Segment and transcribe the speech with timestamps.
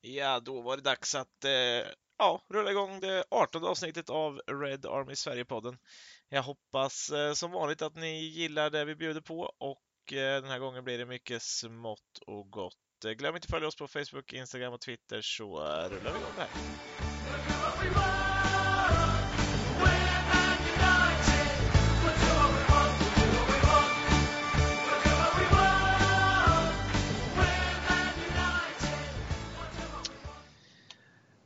[0.00, 4.86] Ja, då var det dags att eh, ja, rulla igång det 18 avsnittet av Red
[4.86, 5.78] Army Sverige-podden.
[6.28, 10.50] Jag hoppas eh, som vanligt att ni gillar det vi bjuder på och eh, den
[10.50, 13.04] här gången blir det mycket smått och gott.
[13.04, 16.18] Eh, glöm inte att följa oss på Facebook, Instagram och Twitter så eh, rullar vi
[16.18, 17.09] igång det här.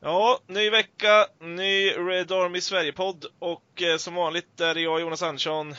[0.05, 5.23] Ja, ny vecka, ny Red Army Sverige-podd och eh, som vanligt är det jag, Jonas
[5.23, 5.75] Andersson,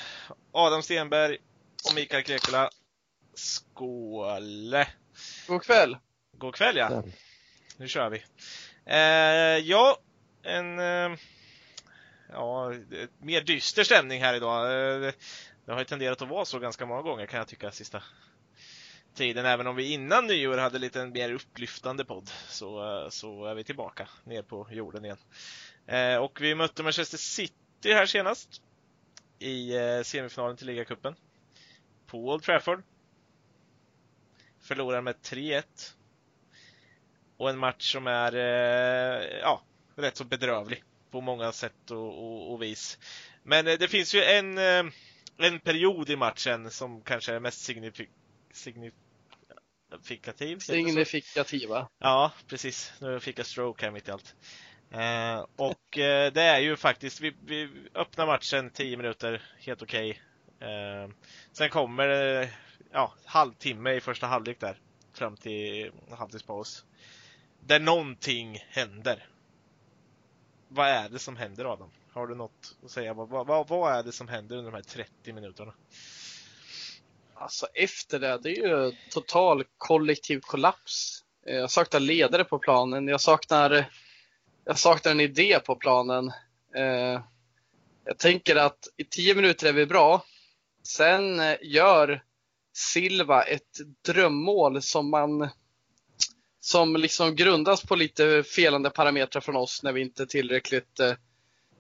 [0.52, 1.38] Adam Stenberg
[1.90, 2.70] och Mikael Krekula.
[3.34, 4.76] Skål!
[5.48, 5.98] God kväll!
[6.38, 7.04] God kväll ja!
[7.78, 8.24] Nu kör vi!
[8.86, 9.98] Eh, ja,
[10.44, 11.18] en eh,
[12.32, 12.74] ja,
[13.20, 14.66] mer dyster stämning här idag.
[14.66, 15.12] Eh,
[15.66, 18.04] det har ju tenderat att vara så ganska många gånger kan jag tycka sista
[19.16, 19.46] tiden.
[19.46, 23.64] Även om vi innan nyår hade lite en mer upplyftande podd så, så är vi
[23.64, 25.18] tillbaka ner på jorden igen.
[25.88, 28.62] Eh, och vi mötte Manchester City här senast
[29.40, 31.16] i eh, semifinalen till ligacupen
[32.06, 32.84] på Old Trafford.
[34.62, 35.64] Förlorar med 3-1.
[37.38, 39.62] Och en match som är eh, ja,
[39.96, 43.00] rätt så bedrövlig på många sätt och, och, och vis.
[43.44, 44.84] Men eh, det finns ju en, eh,
[45.38, 48.10] en period i matchen som kanske är mest signifik
[50.04, 50.60] signifikativ.
[50.60, 51.88] Signifikativa.
[52.00, 52.94] Ja, precis.
[53.02, 54.36] Nu fick jag stroke här mitt i allt.
[54.92, 60.22] Eh, och eh, det är ju faktiskt, vi, vi öppnar matchen 10 minuter, helt okej.
[60.58, 60.70] Okay.
[60.70, 61.10] Eh,
[61.52, 62.50] sen kommer det
[62.92, 64.80] ja, halvtimme i första halvlek där,
[65.14, 66.86] fram till halvtidspaus.
[67.60, 69.28] Där någonting händer.
[70.68, 71.90] Vad är det som händer Adam?
[72.12, 73.14] Har du något att säga?
[73.14, 75.74] Vad, vad, vad är det som händer under de här 30 minuterna?
[77.38, 81.24] Alltså efter det, det är ju total kollektiv kollaps.
[81.48, 83.08] Eh, jag saknar ledare på planen.
[83.08, 83.90] Jag saknar,
[84.66, 86.32] jag saknar en idé på planen.
[86.76, 87.22] Eh,
[88.06, 90.26] jag tänker att i tio minuter är vi bra.
[90.84, 92.24] Sen eh, gör
[92.74, 95.50] Silva ett drömmål som man
[96.60, 101.00] som liksom grundas på lite felande parametrar från oss när vi inte är tillräckligt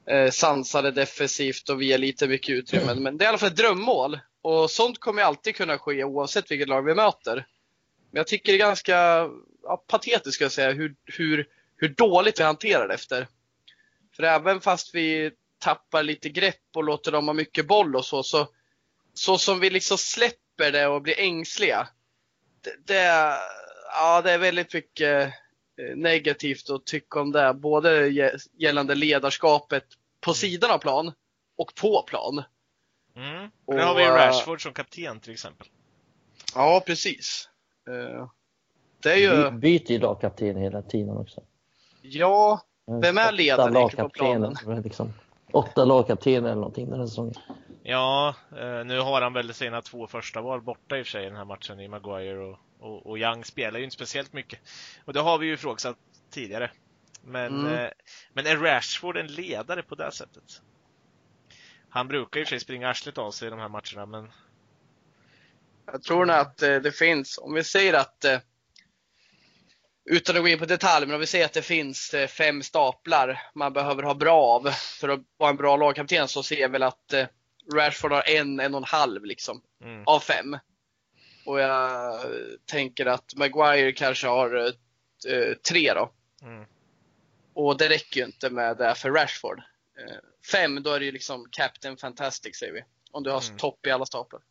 [0.10, 2.96] eh, sansade defensivt och vi ger lite mycket utrymme.
[2.96, 6.52] Men det är i alla fall ett drömmål och sånt kommer alltid kunna ske oavsett
[6.52, 7.36] vilket lag vi möter.
[8.12, 8.96] Men jag tycker det är ganska
[9.64, 11.48] ja, patetiskt ska jag säga hur, hur,
[11.78, 13.28] hur dåligt vi hanterar det efter.
[14.16, 18.24] För även fast vi tappar lite grepp och låter dem ha mycket boll och så,
[18.24, 18.48] så,
[19.14, 21.88] så som vi liksom släpper det och blir ängsliga.
[22.62, 23.04] Det, det,
[23.92, 25.34] ja, det är väldigt mycket
[25.82, 27.54] eh, negativt att tycka om det.
[27.54, 28.08] Både
[28.58, 29.86] gällande ledarskapet
[30.22, 31.12] på sidan av plan
[31.58, 32.44] och på plan.
[33.16, 33.50] Mm.
[33.66, 35.68] Och, nu har vi Rashford som kapten till exempel.
[36.56, 37.50] Ja, precis.
[39.03, 39.52] Det är ju...
[39.52, 41.42] Byter ju lagkapten hela tiden också.
[42.02, 42.62] Ja,
[43.02, 44.56] vem är ledaren på planen?
[44.84, 45.14] Liksom.
[45.52, 47.34] Åtta lagkaptener eller någonting den här säsongen.
[47.84, 48.36] Ja,
[48.86, 51.38] nu har han väl sina två första val borta i och för sig i den
[51.38, 54.59] här matchen i Maguire och, och, och Young spelar ju inte speciellt mycket.
[55.06, 55.97] Och det har vi ju ifrågasatt
[56.30, 56.72] tidigare.
[57.24, 57.92] Men, mm.
[58.34, 60.62] men är Rashford en ledare på det sättet?
[61.96, 64.32] Han brukar ju för sig springa arslet av sig i de här matcherna, men...
[65.86, 68.26] Jag tror nog att det finns, om vi säger att
[70.06, 73.42] utan att gå in på detalj, men om vi säger att det finns fem staplar
[73.54, 76.84] man behöver ha bra av för att vara en bra lagkapten så ser jag väl
[76.84, 77.14] att
[77.74, 80.04] Rashford har en, en och en halv liksom, mm.
[80.06, 80.58] av fem.
[81.46, 82.20] Och jag
[82.66, 86.12] tänker att Maguire kanske har eh, tre då.
[86.42, 86.66] Mm.
[87.54, 89.62] Och det räcker ju inte med det för Rashford.
[90.00, 90.18] Eh,
[90.52, 92.84] fem, då är det ju liksom Captain Fantastic säger vi.
[93.12, 93.58] Om du har mm.
[93.58, 94.42] topp i alla staplar.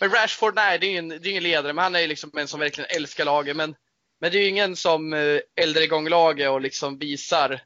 [0.00, 2.30] Men Rashford, nej det är ingen, det är ingen ledare, men han är ju liksom
[2.38, 3.56] en som verkligen älskar laget.
[3.56, 3.74] Men,
[4.20, 7.62] men det är ju ingen som eh, eldar igång laget och liksom visar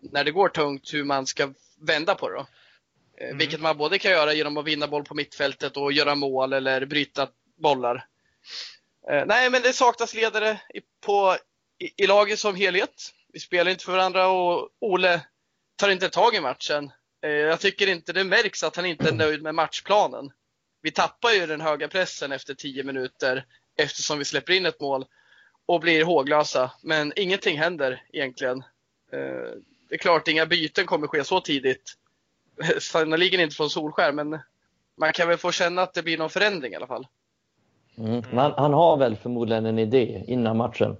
[0.00, 2.36] när det går tungt hur man ska vända på det.
[2.36, 2.46] Då.
[3.20, 3.38] Mm.
[3.38, 6.84] Vilket man både kan göra genom att vinna boll på mittfältet och göra mål eller
[6.86, 8.06] bryta bollar.
[9.10, 11.36] Eh, nej, men det saknas ledare i, på,
[11.78, 13.12] i, i, laget som helhet.
[13.32, 15.20] Vi spelar inte för varandra och Ole
[15.80, 16.90] tar inte tag i matchen.
[17.22, 20.30] Eh, jag tycker inte det märks att han inte är nöjd med matchplanen.
[20.82, 23.44] Vi tappar ju den höga pressen efter 10 minuter
[23.78, 25.04] eftersom vi släpper in ett mål
[25.66, 26.72] och blir håglösa.
[26.82, 28.58] Men ingenting händer egentligen.
[29.12, 29.50] Eh,
[29.88, 31.94] det är klart, inga byten kommer ske så tidigt.
[32.80, 34.38] Sannoliken inte från Solskär, men
[34.96, 37.06] man kan väl få känna att det blir någon förändring i alla fall.
[37.98, 38.22] Mm.
[38.32, 40.96] Han, han, har väl förmodligen en idé innan matchen,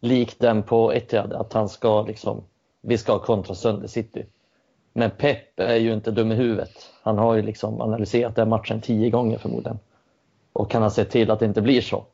[0.00, 2.44] likt den på Etihad, att han ska liksom,
[2.86, 4.24] vi ska kontra sönder City.
[4.92, 6.90] Men Pep är ju inte dum i huvudet.
[7.02, 9.78] Han har ju liksom analyserat den matchen tio gånger förmodligen.
[10.52, 12.04] Och kan ha sett till att det inte blir så.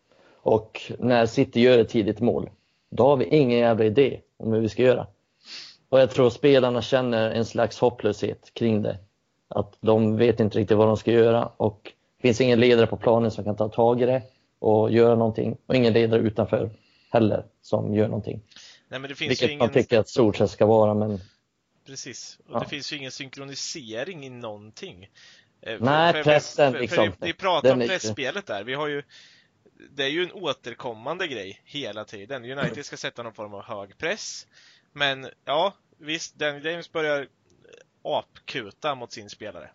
[0.43, 2.50] Och när City gör ett tidigt mål,
[2.90, 5.06] då har vi ingen jävla idé om hur vi ska göra.
[5.88, 8.99] Och jag tror spelarna känner en slags hopplöshet kring det.
[9.49, 12.96] Att de vet inte riktigt vad de ska göra och det finns ingen ledare på
[12.96, 14.22] planen som kan ta tag i det
[14.58, 16.70] och göra någonting och ingen ledare utanför
[17.11, 18.40] heller som gör någonting.
[18.90, 19.58] Nej, men det finns Vilket ingen...
[19.58, 21.20] man tycker att Solskjaer ska vara men
[21.87, 22.60] Precis, och ja.
[22.60, 25.10] det finns ju ingen synkronisering i någonting.
[25.62, 27.04] Eh, Nej, för, pressen för, liksom.
[27.04, 28.64] Vi, vi pratar om pressspelet där.
[28.64, 29.02] Vi har ju
[29.90, 32.44] det är ju en återkommande grej hela tiden.
[32.44, 34.46] United ska sätta någon form av hög press.
[34.93, 37.28] Men ja, visst, Dan James börjar
[38.02, 39.70] apkuta mot sin spelare.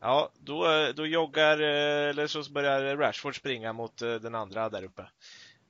[0.00, 4.84] Ja, då, då joggar, eh, eller så börjar Rashford springa mot eh, den andra där
[4.84, 5.08] uppe.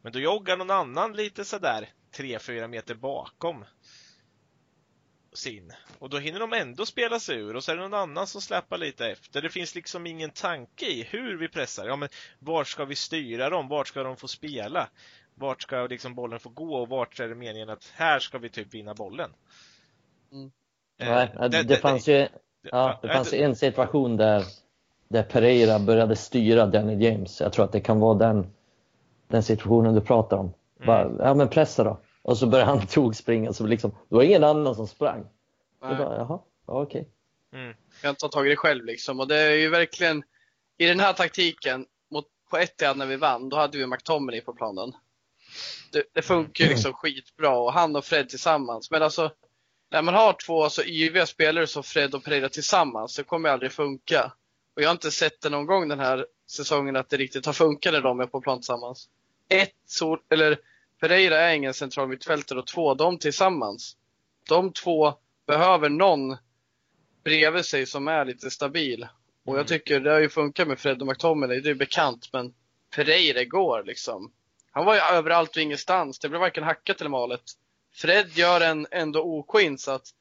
[0.08, 3.64] Men då joggar någon annan lite sådär 3-4 meter bakom
[5.32, 5.72] sin.
[5.98, 8.40] Och då hinner de ändå spela sig ur och så är det någon annan som
[8.40, 9.42] släpar lite efter.
[9.42, 11.86] Det finns liksom ingen tanke i hur vi pressar.
[11.86, 12.08] Ja, men
[12.38, 13.68] vart ska vi styra dem?
[13.68, 14.88] Vart ska de få spela?
[15.34, 18.48] Vart ska liksom bollen få gå och vart är det meningen att här ska vi
[18.48, 19.30] typ vinna bollen?
[20.32, 20.50] Mm.
[21.00, 22.28] Eh, Nej, det, det, det, fanns ju
[22.62, 24.44] ja, det fanns en situation där,
[25.08, 27.40] där Pereira började styra Danny James.
[27.40, 28.46] Jag tror att det kan vara den,
[29.28, 30.54] den situationen du pratar om.
[30.76, 30.86] Mm.
[30.86, 32.00] Bara, ja men pressa då.
[32.22, 35.26] Och så började han tog springa, så liksom, det var ingen annan som sprang.
[35.82, 35.96] Nej.
[35.96, 37.00] Bara, Jaha, ja, okej.
[37.00, 37.60] Okay.
[37.62, 37.76] Mm.
[38.02, 39.20] Kan ta tag i det själv liksom.
[39.20, 40.22] Och det är ju verkligen,
[40.78, 44.54] i den här taktiken, mot, på Etihad när vi vann, då hade vi McTominay på
[44.54, 44.92] planen.
[45.92, 48.90] Det, det funkar ju liksom skitbra och han och Fred tillsammans.
[48.90, 49.30] Men alltså,
[49.90, 53.52] när man har två så yviga spelare som Fred och Pereira tillsammans, så kommer det
[53.52, 54.32] aldrig funka.
[54.76, 57.52] Och jag har inte sett det någon gång den här säsongen att det riktigt har
[57.52, 59.08] funkat när de är på plan tillsammans.
[59.48, 59.72] Ett,
[60.30, 60.58] eller
[61.00, 63.96] Pereira är ingen central mittfältare och två, de tillsammans.
[64.48, 65.14] De två
[65.46, 66.36] behöver någon
[67.24, 69.08] bredvid sig som är lite stabil.
[69.44, 69.66] Och jag mm.
[69.66, 72.54] tycker det har ju funkat med Fred och McTominay, det är bekant, men
[72.96, 74.32] Pereira går liksom.
[74.70, 76.18] Han var ju överallt och ingenstans.
[76.18, 77.42] Det blev varken hackat eller malet.
[77.94, 80.14] Fred gör en ändå OK insats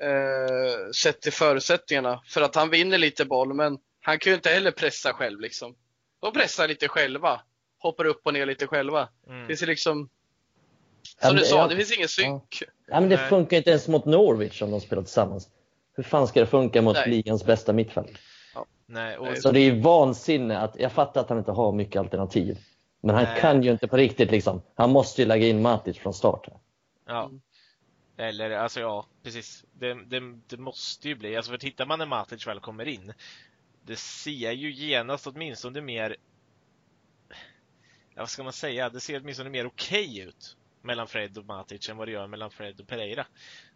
[0.00, 4.50] eh, sett till förutsättningarna för att han vinner lite boll, men han kan ju inte
[4.50, 5.76] heller pressa själv liksom.
[6.20, 7.40] De pressar lite själva,
[7.80, 9.08] hoppar upp och ner lite själva.
[9.28, 9.46] Mm.
[9.46, 10.08] Det är liksom
[11.22, 12.62] som du sa, det finns ingen synk.
[12.86, 13.00] Ja.
[13.00, 15.48] men det funkar inte ens mot Norwich om de spelar tillsammans.
[15.92, 17.10] Hur fan ska det funka mot Nej.
[17.10, 18.18] ligans bästa mittfält?
[18.54, 18.66] Ja.
[18.86, 19.38] Nej, och...
[19.38, 22.58] Så det är vansinne att, jag fattar att han inte har mycket alternativ.
[23.00, 23.40] Men han Nej.
[23.40, 24.62] kan ju inte på riktigt liksom.
[24.74, 26.46] Han måste ju lägga in Matic från start.
[26.46, 26.58] Här.
[27.06, 27.30] Ja.
[28.16, 29.64] Eller alltså ja, precis.
[29.72, 33.12] Det, det, det, måste ju bli, alltså för tittar man när Matic väl kommer in.
[33.82, 36.16] Det ser ju genast åtminstone mer
[38.20, 38.90] ja, vad ska man säga?
[38.90, 42.26] Det ser åtminstone mer okej okay ut mellan Fred och Matic än vad det gör
[42.26, 43.26] mellan Fred och Pereira.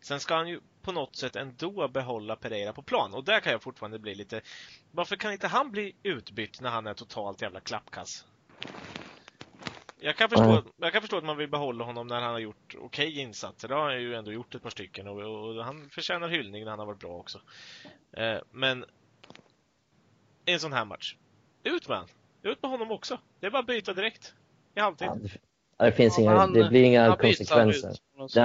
[0.00, 3.52] Sen ska han ju på något sätt ändå behålla Pereira på plan och där kan
[3.52, 4.40] jag fortfarande bli lite
[4.90, 8.26] Varför kan inte han bli utbytt när han är totalt jävla klappkass?
[9.98, 12.74] Jag kan förstå, jag kan förstå att man vill behålla honom när han har gjort
[12.78, 13.68] okej okay insatser.
[13.68, 16.70] Det har han ju ändå gjort ett par stycken och, och han förtjänar hyllning när
[16.70, 17.40] han har varit bra också.
[18.12, 18.84] Eh, men
[20.44, 21.16] en sån här match.
[21.62, 22.08] Ut med han.
[22.44, 23.18] Ut med honom också.
[23.40, 24.34] Det är bara att byta direkt.
[24.76, 25.08] I halvtid.
[25.78, 27.96] Ja, det, finns ja, inga, han, det blir inga konsekvenser.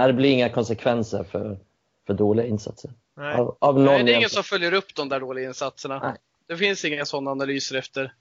[0.08, 1.60] Det blir inga konsekvenser för,
[2.08, 2.92] för dåliga insatser.
[3.18, 3.36] Nej.
[3.36, 6.00] Av, av Nej, det är ingen som följer upp de där dåliga insatserna.
[6.00, 6.14] Nej.
[6.48, 8.14] Det finns inga sådana analyser efter.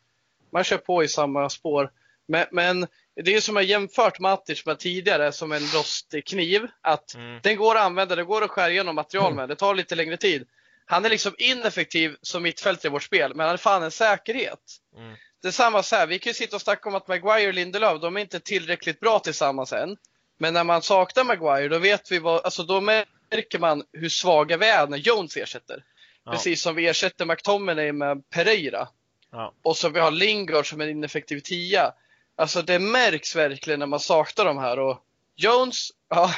[0.51, 1.91] Man kör på i samma spår.
[2.27, 2.87] Men, men
[3.25, 6.67] det är som jag jämfört Matic med tidigare som en rostig kniv.
[6.81, 7.41] Att mm.
[7.43, 9.49] den går att använda, det går att skära igenom material med.
[9.49, 10.47] Det tar lite längre tid.
[10.87, 14.61] Han är liksom ineffektiv som mittfältare i vårt spel, men han är fan en säkerhet.
[14.97, 15.17] Mm.
[15.43, 17.55] Det är samma så här, vi kan ju sitta och snacka om att Maguire och
[17.55, 19.97] Lindelöf, de är inte tillräckligt bra tillsammans än.
[20.39, 24.57] Men när man saknar Maguire, då vet vi vad, alltså då märker man hur svaga
[24.57, 25.85] vi är när Jones ersätter.
[26.25, 26.33] Ja.
[26.33, 28.89] Precis som vi ersätter McTominay med Pereira.
[29.31, 29.55] Ja.
[29.63, 31.93] Och så vi har Lingard som en ineffektiv tia.
[32.37, 35.05] Alltså det märks verkligen när man saknar de här och
[35.37, 36.35] Jones, ja,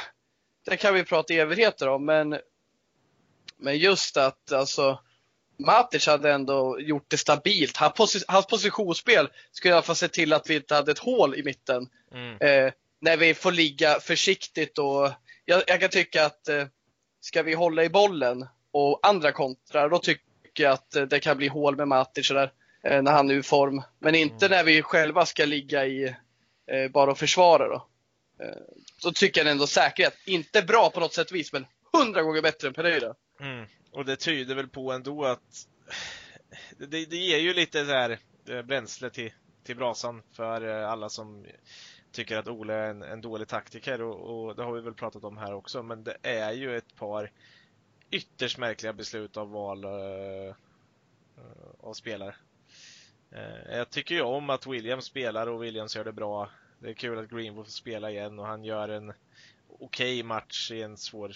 [0.65, 2.39] det kan vi prata evigheter om, men,
[3.57, 4.99] men just att alltså
[5.65, 7.77] Matic hade ändå gjort det stabilt.
[8.27, 11.43] Hans positionsspel skulle i alla fall se till att vi inte hade ett hål i
[11.43, 11.87] mitten.
[12.13, 12.37] Mm.
[12.41, 15.11] Eh, när vi får ligga försiktigt och
[15.45, 16.65] jag, jag kan tycka att eh,
[17.21, 21.37] ska vi hålla i bollen och andra kontrar, då tycker jag att eh, det kan
[21.37, 22.51] bli hål med Matic där,
[22.83, 23.81] eh, när han är ur form.
[23.99, 24.57] Men inte mm.
[24.57, 26.15] när vi själva ska ligga i
[26.71, 27.67] eh, bara och försvara.
[27.67, 27.87] Då.
[28.43, 28.57] Eh,
[29.03, 32.67] då tycker jag ändå säkerhet, inte bra på något sätt vis, men hundra gånger bättre
[32.67, 33.13] än Pereira.
[33.41, 33.65] Mm.
[33.91, 35.67] Och det tyder väl på ändå att
[36.77, 39.33] det, det ger ju lite så här eh, bränsle till,
[39.63, 41.45] till brasan för eh, alla som
[42.11, 45.23] tycker att Ole är en, en dålig taktiker och, och, det har vi väl pratat
[45.23, 45.83] om här också.
[45.83, 47.31] Men det är ju ett par
[48.11, 50.53] ytterst märkliga beslut av val uh,
[51.79, 52.35] av spelare.
[53.33, 56.93] Uh, jag tycker ju om att Williams spelar och Williams gör det bra Det är
[56.93, 59.13] kul att Greenwood får spela igen och han gör en
[59.67, 61.31] okej okay match i en svår...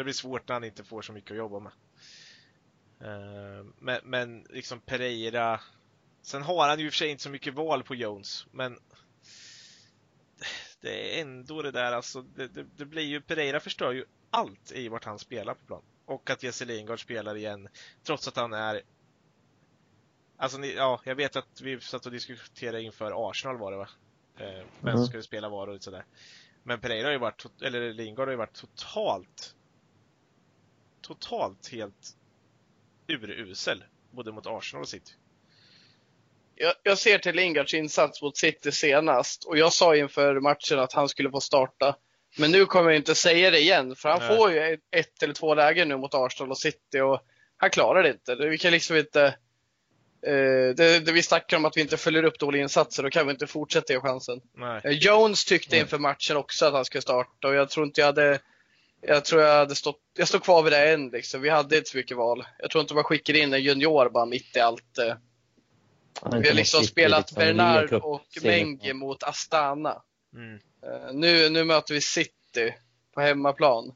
[0.00, 1.72] Det blir svårt när han inte får så mycket att jobba med.
[3.02, 5.60] Uh, men, men liksom Pereira...
[6.22, 8.78] Sen har han ju i och för sig inte så mycket val på Jones, men
[10.80, 14.72] det är ändå det där alltså, det, det, det, blir ju, Pereira förstör ju allt
[14.72, 15.82] i vart han spelar på plan.
[16.04, 17.68] Och att Jesse Lingard spelar igen,
[18.02, 18.82] trots att han är
[20.36, 23.88] Alltså, ni, ja, jag vet att vi satt och diskuterade inför Arsenal var det va?
[24.38, 25.06] Eh, vem som mm.
[25.06, 26.04] skulle spela var och sådär.
[26.62, 29.54] Men Pereira har ju varit, eller Lingard har ju varit totalt,
[31.14, 32.16] totalt helt
[33.08, 33.84] urusel.
[34.10, 35.12] Både mot Arsenal och City.
[36.54, 40.92] Jag, jag ser till Lingards insats mot City senast och jag sa inför matchen att
[40.92, 41.96] han skulle få starta.
[42.38, 44.36] Men nu kommer jag inte säga det igen, för han Nej.
[44.36, 47.20] får ju ett eller två lägen nu mot Arsenal och City och
[47.56, 48.34] han klarar det inte.
[48.34, 49.34] Vi kan liksom inte
[50.26, 53.26] Eh, det, det, vi snackar om att vi inte följer upp dåliga insatser, då kan
[53.26, 54.40] vi inte fortsätta ge chansen.
[54.84, 58.06] Eh, Jones tyckte inför matchen också att han skulle starta och jag tror inte jag
[58.06, 58.38] hade
[59.00, 61.42] jag tror jag hade stått, jag står kvar vid det än liksom.
[61.42, 62.44] Vi hade inte så mycket val.
[62.58, 64.98] Jag tror inte man skickar in en junior bara mitt i allt.
[64.98, 65.14] Eh.
[66.40, 70.02] Vi har liksom spelat liksom, Bernard och Menge mot Astana.
[70.34, 70.54] Mm.
[70.54, 72.74] Uh, nu, nu möter vi City
[73.14, 73.86] på hemmaplan.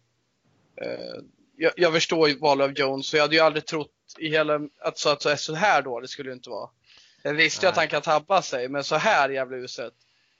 [0.84, 1.22] Uh,
[1.56, 4.60] jag, jag förstår ju valet av Jones och jag hade ju aldrig trott i hela,
[4.80, 6.70] att så, att så, så här då, det skulle ju inte vara.
[7.22, 9.94] Jag visste ju att han kan tabba sig, men så här jävla uselt.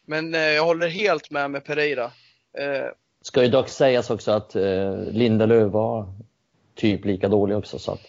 [0.07, 2.13] Men eh, jag håller helt med med Pereira.
[3.25, 6.07] Ska ju dock sägas också att eh, Lindelöf var
[6.75, 7.79] typ lika dålig också.
[7.79, 8.01] Så att...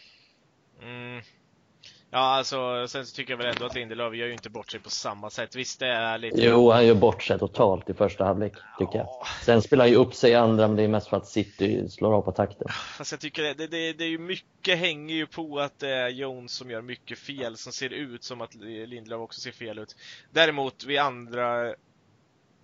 [2.11, 4.79] Ja, alltså sen så tycker jag väl ändå att Lindelöf gör ju inte bort sig
[4.79, 5.55] på samma sätt.
[5.55, 6.41] Visst, det är lite...
[6.41, 9.19] Jo, han gör bort sig totalt i första halvlek, tycker ja.
[9.19, 9.27] jag.
[9.45, 11.89] Sen spelar han ju upp sig i andra, men det är mest för att City
[11.89, 12.67] slår av på takten.
[12.97, 16.09] Fast jag tycker det, det, det är ju mycket hänger ju på att det är
[16.09, 19.95] Jones som gör mycket fel, som ser ut som att Lindelöf också ser fel ut.
[20.31, 21.73] Däremot, vi andra...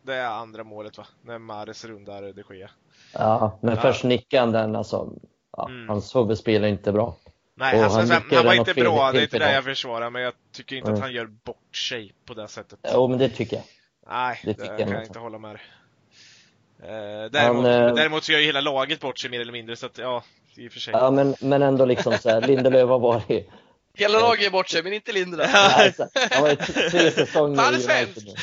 [0.04, 1.08] Det är andra målet va?
[1.22, 2.70] När Mares rundar de Gea.
[3.14, 3.82] Ja, men ja.
[3.82, 5.14] först nickar han den alltså.
[5.58, 5.90] Ja, mm.
[5.90, 7.16] Hans huvudspel är inte bra.
[7.56, 10.22] Nej, alltså, han, han, han var inte bra, det är inte det jag försvarar, men
[10.22, 10.98] jag tycker inte mm.
[10.98, 12.80] att han gör bort sig på det sättet.
[12.94, 13.66] Jo, men det tycker jag.
[14.08, 18.32] Nej, det, det kan jag, jag inte hålla med eh, däremot, han, eh, däremot så
[18.32, 20.24] gör ju hela laget bort sig mer eller mindre, så att ja,
[20.56, 20.94] i och för sig.
[20.94, 23.50] Ja, men, men ändå liksom så här, Lindelöf har varit
[23.94, 25.52] Hela laget är bort sig, men inte Lindelöf.
[25.56, 28.34] alltså, han har varit tre säsonger i United nu.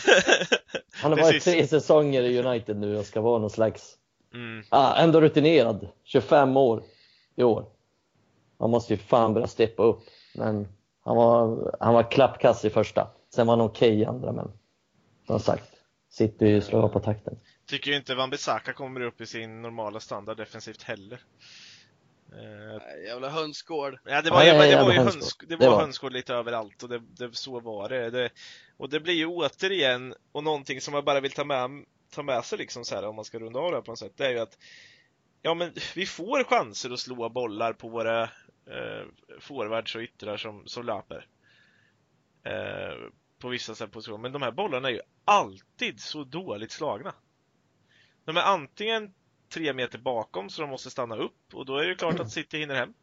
[0.92, 3.94] Han har varit tre säsonger i United nu och ska vara någon slags,
[4.34, 4.64] mm.
[4.68, 6.82] ah, ändå rutinerad, 25 år
[7.36, 7.64] i år
[8.58, 10.00] han måste ju fan börja steppa upp.
[10.34, 10.68] Men
[11.04, 13.10] han var, han var klappkass i första.
[13.34, 14.52] Sen var han okej okay i andra, men
[15.26, 15.70] som sagt,
[16.10, 17.38] sitter ju slår på takten.
[17.66, 21.20] Tycker ju inte Van Bissaka kommer upp i sin normala standard defensivt heller.
[22.32, 23.98] Uh, jävla hönsgård.
[24.04, 25.80] Ja, det var, ja, ja, det var ju hönsgård, det var, det var.
[25.80, 28.10] hönsgård lite överallt och det, det, så var det.
[28.10, 28.30] det.
[28.76, 32.44] Och det blir ju återigen, och någonting som jag bara vill ta med, ta med
[32.44, 34.26] sig liksom så här om man ska runda av det här på något sätt, det
[34.26, 34.58] är ju att
[35.42, 38.22] ja men vi får chanser att slå bollar på våra
[38.66, 39.06] eh,
[39.40, 41.26] forwards och yttrar som, som löper.
[42.44, 44.22] Eh, på vissa sätt positioner.
[44.22, 47.14] Men de här bollarna är ju alltid så dåligt slagna.
[48.24, 49.14] De är antingen
[49.48, 52.58] tre meter bakom så de måste stanna upp och då är det klart att City
[52.58, 52.94] hinner hem.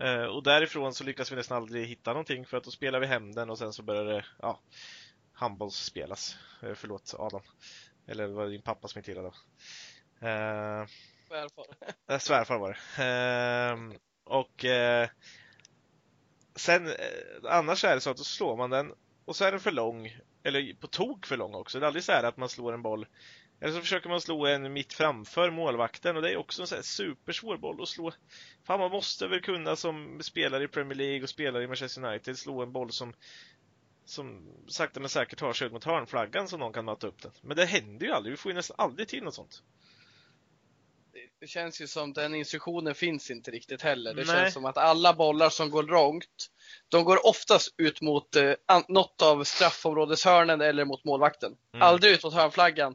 [0.00, 3.06] Eh, och därifrån så lyckas vi nästan aldrig hitta någonting för att då spelar vi
[3.06, 4.60] hem den och sen så börjar det, ja,
[5.32, 6.36] handbolls spelas.
[6.62, 7.42] Eh, förlåt Adam.
[8.06, 9.26] Eller var det din pappa som irriterade?
[10.20, 10.86] Eh,
[11.28, 11.64] svärfar.
[12.10, 13.04] Eh, svärfar var det.
[13.04, 14.64] Eh, och
[16.56, 16.92] sen eh,
[17.44, 20.16] annars är det så att då slår man den och så är den för lång,
[20.42, 21.80] eller på tok för lång också.
[21.80, 23.06] Det är aldrig så här att man slår en boll
[23.60, 26.74] eller så försöker man slå en mitt framför målvakten och det är också en så
[26.74, 28.12] här supersvår boll att slå.
[28.64, 32.38] Fan, man måste väl kunna som spelare i Premier League och spelare i Manchester United
[32.38, 33.14] slå en boll som
[34.04, 37.32] som sakta men säkert tar sig ut mot hörnflaggan så någon kan möta upp den.
[37.42, 38.30] Men det händer ju aldrig.
[38.30, 39.62] Vi får ju nästan aldrig till något sånt
[41.40, 44.14] det känns ju som den instruktionen finns inte riktigt heller.
[44.14, 44.36] Det Nej.
[44.36, 46.50] känns som att alla bollar som går långt,
[46.88, 48.52] de går oftast ut mot eh,
[48.88, 51.56] något av straffområdeshörnen eller mot målvakten.
[51.74, 51.82] Mm.
[51.82, 52.94] Aldrig ut mot hörnflaggan.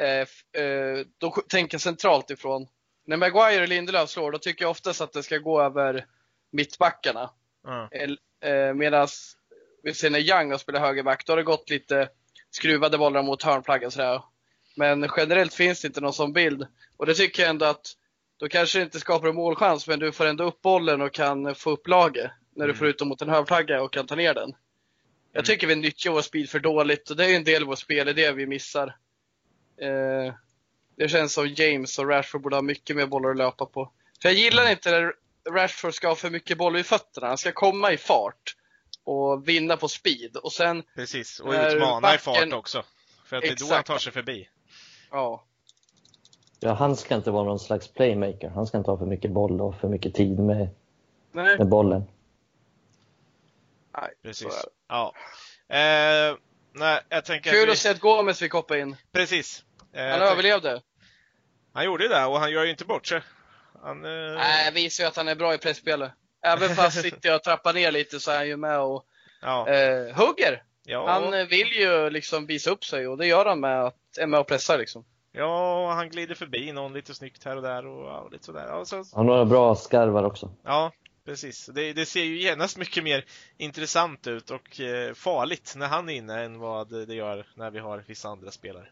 [0.00, 2.66] Eh, eh, de tänker centralt ifrån.
[3.06, 6.06] När Maguire och Lindelöf slår, då tycker jag oftast att det ska gå över
[6.52, 7.30] mittbackarna.
[7.66, 8.16] Mm.
[8.40, 9.08] Eh, Medan
[9.82, 12.08] vi ser när Young har spelat högerback, då har det gått lite
[12.50, 14.22] skruvade bollar mot hörnflaggan sådär.
[14.76, 16.66] Men generellt finns det inte någon sån bild.
[16.96, 17.86] Och det tycker jag ändå att
[18.36, 21.54] då kanske det inte skapar en målchans, men du får ändå upp bollen och kan
[21.54, 22.78] få upp laget när du mm.
[22.78, 24.54] får ut dem mot en hörnflagga och kan ta ner den.
[25.32, 25.44] Jag mm.
[25.44, 28.06] tycker vi nyttjar vår speed för dåligt och det är en del av vår spel,
[28.06, 28.96] det är det vi missar.
[29.80, 30.34] Eh,
[30.96, 33.92] det känns som James och Rashford borde ha mycket mer bollar att löpa på.
[34.22, 35.12] För jag gillar inte när
[35.50, 38.56] Rashford ska ha för mycket boll vid fötterna, han ska komma i fart.
[39.04, 40.36] och vinna på speed.
[40.36, 42.14] Och sen Precis, och utmana backen...
[42.14, 42.84] i fart också.
[43.24, 44.48] För att det är då han tar sig förbi.
[45.10, 45.44] Ja.
[46.60, 48.48] Ja, han ska inte vara någon slags playmaker.
[48.48, 50.68] Han ska inte ha för mycket boll och för mycket tid med,
[51.32, 51.58] Nej.
[51.58, 52.04] med bollen.
[54.00, 54.64] Nej, Precis.
[54.88, 55.12] Ja.
[55.68, 56.36] Eh,
[56.72, 57.72] nej, jag tänker Kul att, vi...
[57.72, 58.96] att se att Gomes fick hoppa in.
[59.12, 59.64] Precis.
[59.96, 60.82] Eh, han överlevde.
[61.72, 63.22] Han gjorde ju det och han gör ju inte bort sig.
[63.82, 64.34] Han eh...
[64.34, 66.12] Nej, visar ju att han är bra i pressspelet.
[66.42, 69.06] Även fast sitter jag och trappar ner lite så är han ju med och
[69.42, 69.68] ja.
[69.68, 70.62] eh, hugger.
[70.84, 71.08] Ja.
[71.08, 74.26] Han eh, vill ju liksom visa upp sig och det gör han med att är
[74.26, 75.04] med och pressar liksom.
[75.32, 78.66] Ja, han glider förbi någon lite snyggt här och där och ja, lite sådär.
[78.68, 79.04] Ja, så...
[79.14, 80.52] Han har bra skarvar också.
[80.64, 80.92] Ja,
[81.24, 81.66] precis.
[81.66, 83.24] Det, det, ser ju genast mycket mer
[83.56, 87.78] intressant ut och eh, farligt när han är inne än vad det gör när vi
[87.78, 88.88] har vissa andra spelare.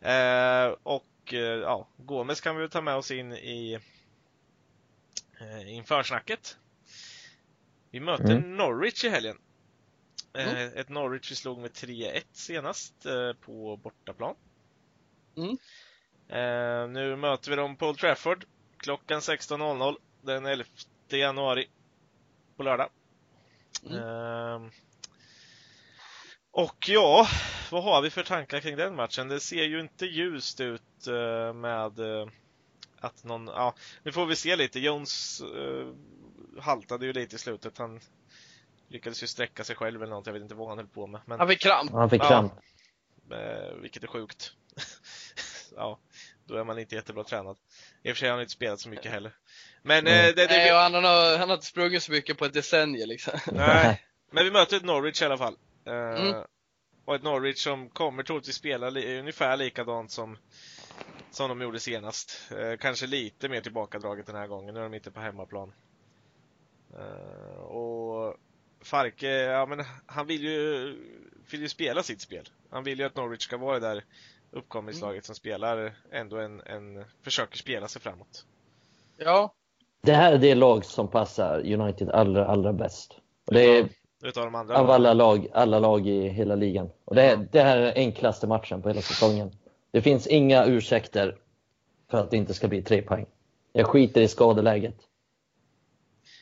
[0.00, 3.78] Eh, och eh, ja, Gomes kan vi ta med oss in i
[5.40, 6.56] eh, inför snacket.
[7.90, 8.56] Vi möter mm.
[8.56, 9.38] Norwich i helgen.
[10.34, 10.72] Eh, mm.
[10.76, 13.06] Ett Norwich vi slog med 3-1 senast
[13.40, 14.34] på bortaplan.
[15.36, 15.56] Mm.
[16.92, 18.44] Nu möter vi dem på Old Trafford
[18.76, 20.64] klockan 16.00 den 11
[21.08, 21.68] januari
[22.56, 22.88] på lördag.
[23.90, 24.70] Mm.
[26.56, 27.28] Och ja,
[27.70, 29.28] vad har vi för tankar kring den matchen?
[29.28, 32.26] Det ser ju inte ljust ut eh, med eh,
[33.00, 34.80] att någon, ja, nu får vi se lite.
[34.80, 35.94] Jones uh,
[36.60, 37.78] haltade ju lite i slutet.
[37.78, 38.00] Han
[38.88, 40.26] lyckades ju sträcka sig själv eller något.
[40.26, 41.20] Jag vet inte vad han höll på med.
[41.24, 41.92] Men, han fick kramp.
[41.92, 42.52] Han fick kramp.
[43.30, 44.52] Ja, vilket är sjukt.
[45.76, 45.98] ja,
[46.46, 47.56] då är man inte jättebra tränad.
[48.02, 49.32] I och för sig har han inte spelat så mycket heller.
[49.82, 50.26] Men mm.
[50.26, 53.38] det, det, Nej, han, har, han har inte sprungit så mycket på ett decennium liksom.
[53.52, 55.56] Nej, men vi möter ett Norwich i alla fall.
[55.86, 56.44] Mm.
[57.04, 60.36] Och ett Norwich som kommer troligtvis spela li ungefär likadant som
[61.30, 62.50] som de gjorde senast.
[62.50, 64.74] Eh, kanske lite mer tillbakadraget den här gången.
[64.74, 65.72] Nu är de inte på hemmaplan.
[66.98, 68.36] Eh, och
[68.80, 70.86] Farke, ja men han vill ju,
[71.50, 72.48] vill ju spela sitt spel.
[72.70, 74.04] Han vill ju att Norwich ska vara det där
[74.50, 75.22] uppkomlingslaget mm.
[75.22, 78.46] som spelar ändå en, en, försöker spela sig framåt.
[79.16, 79.54] Ja.
[80.02, 83.20] Det här är det lag som passar United allra, allra bäst.
[83.46, 83.88] Och det är
[84.26, 86.90] utav de andra av alla lag, alla lag i hela ligan.
[87.04, 89.56] Och det, är, det här är enklaste matchen på hela säsongen.
[89.90, 91.36] Det finns inga ursäkter
[92.10, 93.26] för att det inte ska bli tre poäng.
[93.72, 94.96] Jag skiter i skadeläget.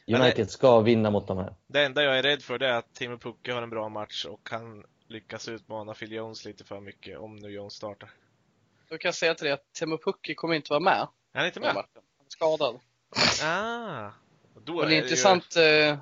[0.07, 1.55] United ska vinna mot de här.
[1.67, 4.25] Det enda jag är rädd för det är att Timo Pukki har en bra match
[4.25, 8.11] och kan lyckas utmana Phil Jones lite för mycket om nu Jones startar.
[8.89, 11.09] Då kan jag säga till dig att Timo Pukki kommer inte vara med.
[11.33, 11.69] Är han inte med?
[11.69, 11.85] Han är
[12.29, 12.81] skadad.
[13.45, 14.11] Ah,
[14.65, 15.97] då är det, det intressant ju...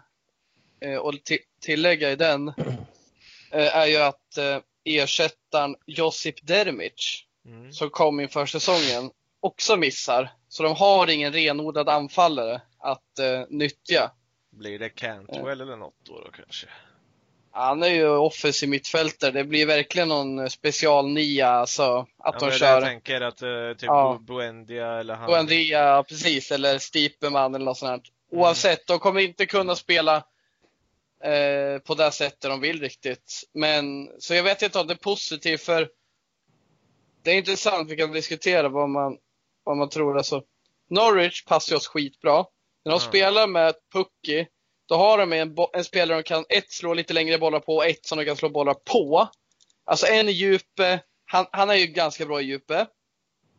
[0.82, 2.48] eh, eh att tillägga i den
[3.50, 7.72] eh, är ju att eh, ersättaren Josip Dermic mm.
[7.72, 10.30] som kom inför säsongen också missar.
[10.48, 14.10] Så de har ingen renodlad anfallare att uh, nyttja.
[14.50, 15.52] Blir det Cantwell uh.
[15.52, 16.66] eller något då, då kanske?
[17.50, 19.30] Han är ju offensiv mittfältare.
[19.30, 22.66] Det blir verkligen någon special nia, alltså att ja, de kör.
[22.66, 24.18] Jag tänker att uh, typ ja.
[24.20, 25.26] Buendia eller han.
[25.26, 28.04] Buendia, precis, eller Stipeman eller något sånt.
[28.32, 28.42] Mm.
[28.42, 30.24] Oavsett, de kommer inte kunna spela
[31.24, 33.42] eh, på det sättet de vill riktigt.
[33.54, 35.88] Men, så jag vet inte om det är positivt för
[37.22, 39.16] det är intressant, vi kan diskutera vad man,
[39.64, 40.16] vad man tror.
[40.16, 40.42] Alltså,
[40.90, 42.36] Norwich passar oss skitbra.
[42.84, 43.08] När de mm.
[43.08, 44.46] spelar med Pucky,
[44.88, 47.86] då har de en, en spelare de kan ett slå lite längre bollar på och
[47.86, 49.28] ett som de kan slå bollar på.
[49.84, 52.86] Alltså en i djupe, han, han är ju ganska bra i djupe.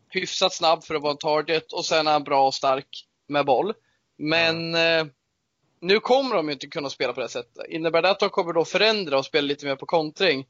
[0.09, 3.45] Hyfsat snabb för att vara en target och sen är han bra och stark med
[3.45, 3.73] boll.
[4.17, 5.07] Men mm.
[5.07, 5.13] eh,
[5.83, 7.65] nu kommer de inte kunna spela på det sättet.
[7.69, 10.47] Innebär det att de kommer då förändra och spela lite mer på kontring?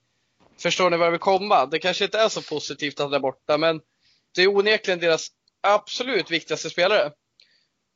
[0.58, 1.65] Förstår ni var jag vill komma?
[1.65, 3.82] Det kanske inte är så positivt att han är borta, men
[4.36, 5.28] det är onekligen deras
[5.62, 7.12] absolut viktigaste spelare.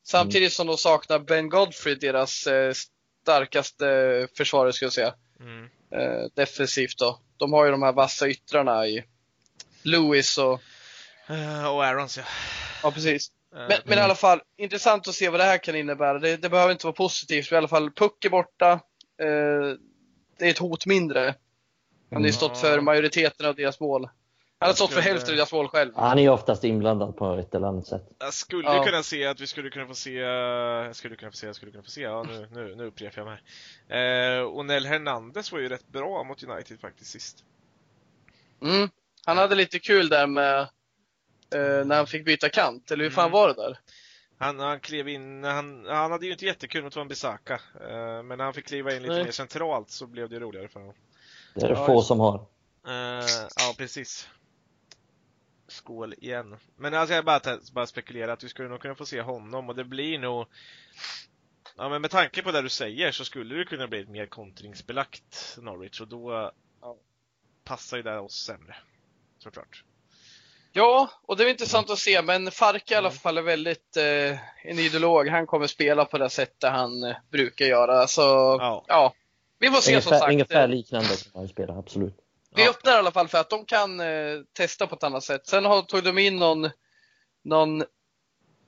[0.04, 2.73] Samtidigt som de saknar Ben Godfrey, deras eh,
[3.21, 5.13] starkaste försvarare skulle jag säga.
[5.39, 5.69] Mm.
[5.91, 7.19] Eh, defensivt då.
[7.38, 9.04] De har ju de här vassa yttrarna i
[9.84, 10.62] Lewis och...
[11.30, 12.23] Uh, och Aarons ja.
[12.84, 13.32] Ja, precis.
[13.55, 16.19] Uh, men, men, i alla fall, intressant att se vad det här kan innebära.
[16.19, 18.73] Det, det behöver inte vara positivt, men i alla fall Puck är borta.
[18.73, 19.75] Uh,
[20.39, 21.36] det är ett hot mindre.
[22.12, 24.10] Han har ju stått för majoriteten av deras mål.
[24.60, 25.91] Han har stått för hälften av deras mål själv.
[25.95, 28.10] Han är ju oftast inblandad på ett eller annat sätt.
[28.19, 28.83] Jag skulle ja.
[28.83, 31.71] kunna se att vi skulle kunna få se, jag skulle kunna få se, jag skulle
[31.71, 34.39] kunna få se, ja nu, nu, nu upprepar jag mig.
[34.39, 37.43] Eh, Onel Hernandez var ju rätt bra mot United faktiskt sist.
[38.62, 38.89] Mm,
[39.25, 40.69] han hade lite kul där med
[41.53, 43.31] eh, när han fick byta kant, eller hur fan mm.
[43.31, 43.79] var det där?
[44.38, 48.38] Han, han klev in, han, han hade ju inte jättekul mot Van Bissaka, eh, men
[48.38, 49.23] när han fick kliva in lite Nej.
[49.23, 50.95] mer centralt så blev det roligare för honom.
[51.53, 52.38] Det är det ja, få som har.
[52.88, 53.25] Uh,
[53.57, 54.29] ja, precis.
[55.67, 56.57] Skål igen.
[56.75, 59.75] Men alltså jag bara, bara spekulerar att vi skulle nog kunna få se honom och
[59.75, 60.47] det blir nog
[61.77, 64.25] Ja, men med tanke på det du säger så skulle det kunna bli ett mer
[64.25, 66.97] kontringsbelagt Norwich och då ja.
[67.63, 68.75] passar ju det oss sämre.
[69.38, 69.83] Såklart.
[70.77, 73.19] Ja, och det är intressant att se, men Farke i alla mm.
[73.19, 75.27] fall är väldigt eh, en ideolog.
[75.27, 78.07] Han kommer spela på det sättet han eh, brukar göra.
[78.07, 78.85] Så ja.
[78.87, 79.13] ja.
[79.59, 80.31] vi får se ungefär, som sagt.
[80.31, 82.17] Ungefär liknande som han spelar, absolut.
[82.55, 82.69] Vi ja.
[82.69, 84.05] öppnar i alla fall för att de kan eh,
[84.53, 85.47] testa på ett annat sätt.
[85.47, 86.69] Sen har, tog de in någon,
[87.43, 87.83] någon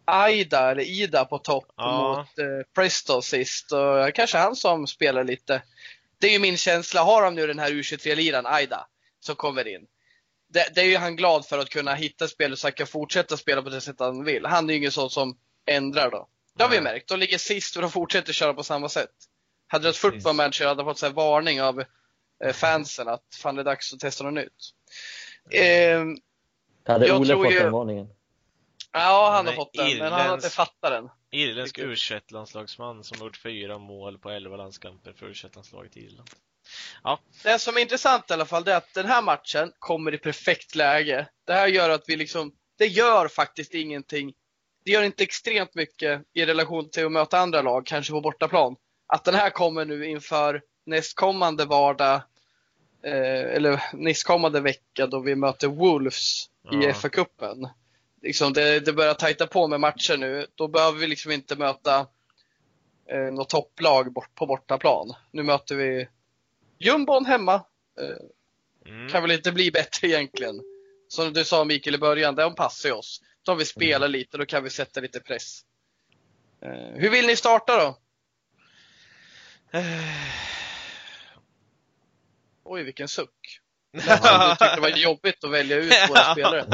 [0.05, 2.17] Aida, eller Ida på topp ja.
[2.17, 3.71] mot eh, Presto sist.
[3.71, 5.61] Och kanske han som spelar lite.
[6.19, 7.01] Det är ju min känsla.
[7.01, 8.87] Har de nu den här U23-liran, Aida,
[9.19, 9.87] som kommer in
[10.49, 12.87] det, det, är ju han glad för att kunna hitta spel så att han kan
[12.87, 14.45] fortsätta spela på det sätt han vill.
[14.45, 16.27] Han är ju ingen sån som ändrar då.
[16.57, 17.09] Det har vi märkt.
[17.09, 19.11] De ligger sist och de fortsätter köra på samma sätt.
[19.67, 21.83] Hade det varit football manager hade fått så varning av
[22.43, 24.73] eh, fansen att fan det är dags att testa något nytt.
[25.51, 26.05] Eh,
[26.85, 27.59] hade Ole fått ju...
[27.59, 28.07] den varningen?
[28.91, 31.09] Ja, han har fått den, men han har inte fattat den.
[31.31, 31.95] Irländsk u
[32.29, 36.29] landslagsman som gjort fyra mål på elva landskamper för u landslaget i Irland.
[37.03, 37.19] Ja.
[37.43, 40.17] Det som är intressant i alla fall, det är att den här matchen kommer i
[40.17, 41.27] perfekt läge.
[41.45, 44.33] Det här gör att vi liksom, det gör faktiskt ingenting.
[44.85, 48.75] Det gör inte extremt mycket i relation till att möta andra lag, kanske på bortaplan.
[49.07, 52.21] Att den här kommer nu inför nästkommande vardag,
[53.03, 56.83] eh, eller nästkommande vecka då vi möter Wolves ja.
[56.83, 57.69] i FA-cupen.
[58.21, 60.45] Liksom det, det börjar tajta på med matcher nu.
[60.55, 62.07] Då behöver vi liksom inte möta
[63.11, 65.13] eh, något topplag bort, på bortaplan.
[65.31, 66.07] Nu möter vi
[66.79, 67.53] jumbon hemma.
[67.99, 69.09] Eh, mm.
[69.09, 70.61] Kan väl inte bli bättre egentligen.
[71.07, 73.21] Som du sa Mikael i början, de passar oss.
[73.43, 74.11] De vill spela mm.
[74.11, 75.61] lite, då kan vi sätta lite press.
[76.61, 77.97] Eh, hur vill ni starta då?
[82.63, 83.61] Oj, vilken suck.
[83.91, 86.65] Du tyckte det var jobbigt att välja ut våra spelare.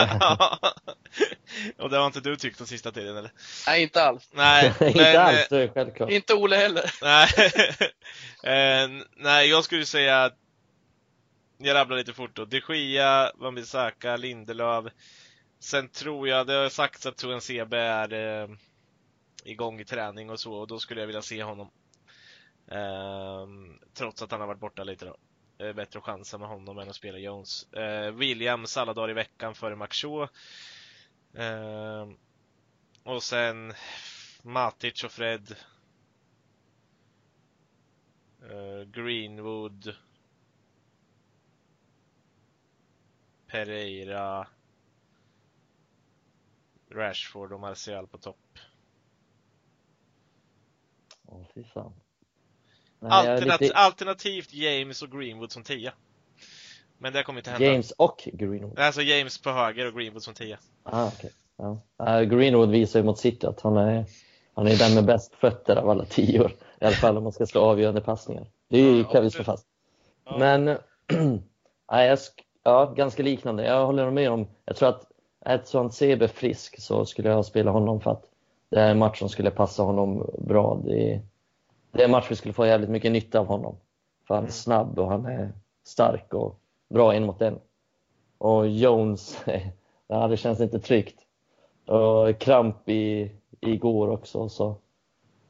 [1.78, 3.32] Och det har inte du tyckt den sista tiden eller?
[3.68, 4.30] Nej, inte alls.
[4.34, 6.10] Nej, men, inte alls, det är självklart.
[6.12, 6.92] Inte Ole heller.
[7.02, 7.28] Nej,
[8.44, 10.38] eh, nej jag skulle säga att
[11.58, 12.46] jag rabblar lite fort då.
[12.46, 14.86] De Gia, Wan-Bissaka, Lindelöf.
[15.60, 18.50] Sen tror jag, det har sagts att Toren CB är eh,
[19.44, 21.72] igång i träning och så och då skulle jag vilja se honom.
[22.72, 23.48] Eh,
[23.94, 25.18] trots att han har varit borta lite då.
[25.58, 27.74] Eh, bättre att chansa med honom än att spela Jones.
[27.74, 30.30] Eh, Williams alla dagar i veckan före Max Shaw.
[31.34, 32.10] Eh,
[33.04, 33.74] och sen
[34.42, 35.56] Matic och Fred.
[38.42, 39.96] Eh, Greenwood.
[43.48, 44.48] Pereira.
[46.90, 48.60] Rashford och Martial på topp.
[51.26, 51.94] Åh, fy fan.
[53.12, 53.76] Alternat lite...
[53.76, 55.94] Alternativt James och Greenwood som tia.
[56.98, 57.66] Men det kommer inte hända.
[57.66, 58.80] James och Greenwood?
[58.80, 60.58] Alltså James på höger och Greenwood som tia.
[60.84, 61.30] Ah, okay.
[61.58, 61.82] ja.
[62.02, 64.06] uh, Greenwood visar ju mot City att han är,
[64.54, 66.52] han är den med bäst fötter av alla tior.
[66.82, 68.48] I alla fall om man ska slå avgörande passningar.
[68.70, 69.68] Det är ju, kan vi slå fast.
[70.26, 70.38] Ja.
[70.38, 70.68] Men,
[71.92, 72.18] äh,
[72.64, 73.66] ja, ganska liknande.
[73.66, 75.08] Jag håller med om, jag tror att
[75.46, 78.24] Edson Sebe frisk så skulle jag spela honom för att
[78.70, 80.82] det är en match som skulle passa honom bra.
[80.86, 81.22] Det
[81.96, 83.78] det är en match vi skulle få jävligt mycket nytta av honom.
[84.28, 84.52] För han är mm.
[84.52, 85.54] snabb och han är
[85.84, 87.60] stark och bra en mot en.
[88.38, 89.44] Och Jones,
[90.08, 91.20] ja, det känns inte tryggt.
[91.86, 94.50] Och kramp i, igår också.
[94.50, 94.76] Så,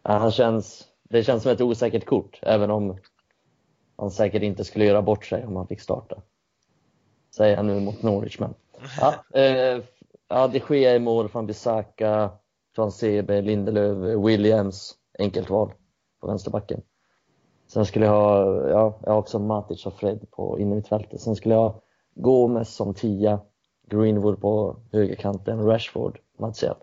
[0.04, 2.98] ja, han känns, det känns som ett osäkert kort, även om
[3.98, 6.22] han säkert inte skulle göra bort sig om han fick starta.
[7.36, 8.40] Säger jag nu mot Norwich.
[8.40, 8.54] Men,
[9.00, 9.84] ja, eh,
[10.28, 12.30] ja, det sker i mål från Bisaka,
[12.76, 14.96] från Sebe, Lindelöf, Williams.
[15.20, 15.72] Enkelt val
[16.26, 16.82] på vänsterbacken.
[17.68, 21.22] Sen skulle jag ha, ja, jag har också Matic och Fred på innermittfältet.
[21.22, 21.82] Sen skulle jag ha
[22.16, 23.40] Gomes som tia,
[23.88, 26.76] Greenwood på högerkanten, Rashford, Martial.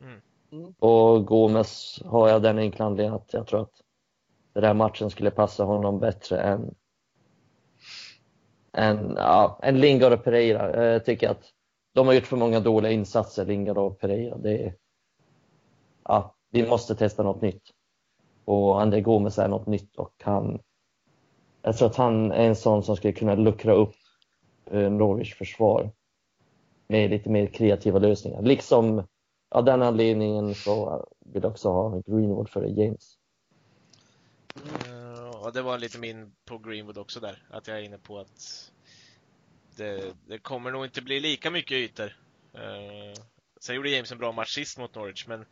[0.00, 0.20] Mm.
[0.52, 0.74] Mm.
[0.78, 3.80] Och Gomes har jag den enkla anledningen att jag tror att
[4.52, 6.74] den här matchen skulle passa honom bättre än
[8.72, 10.92] än, ja, än Lingard och Pereira.
[10.92, 11.44] Jag tycker att
[11.94, 14.36] de har gjort för många dåliga insatser, Lingard och Pereira.
[14.36, 14.74] Det är,
[16.04, 17.62] ja, vi måste testa något nytt.
[18.44, 20.60] Och André Gomes är något nytt och han,
[21.62, 23.94] jag tror att han är en sån som skulle kunna luckra upp
[24.70, 25.90] eh, Norwich försvar
[26.88, 28.42] med lite mer kreativa lösningar.
[28.42, 29.06] Liksom
[29.50, 33.18] av den anledningen så vill jag också ha Greenwood före James.
[34.86, 38.18] Eh, ja, det var lite min på Greenwood också där, att jag är inne på
[38.18, 38.70] att
[39.76, 42.16] det, det kommer nog inte bli lika mycket ytor.
[42.52, 43.20] Eh,
[43.60, 45.44] sen gjorde James en bra match sist mot Norwich, men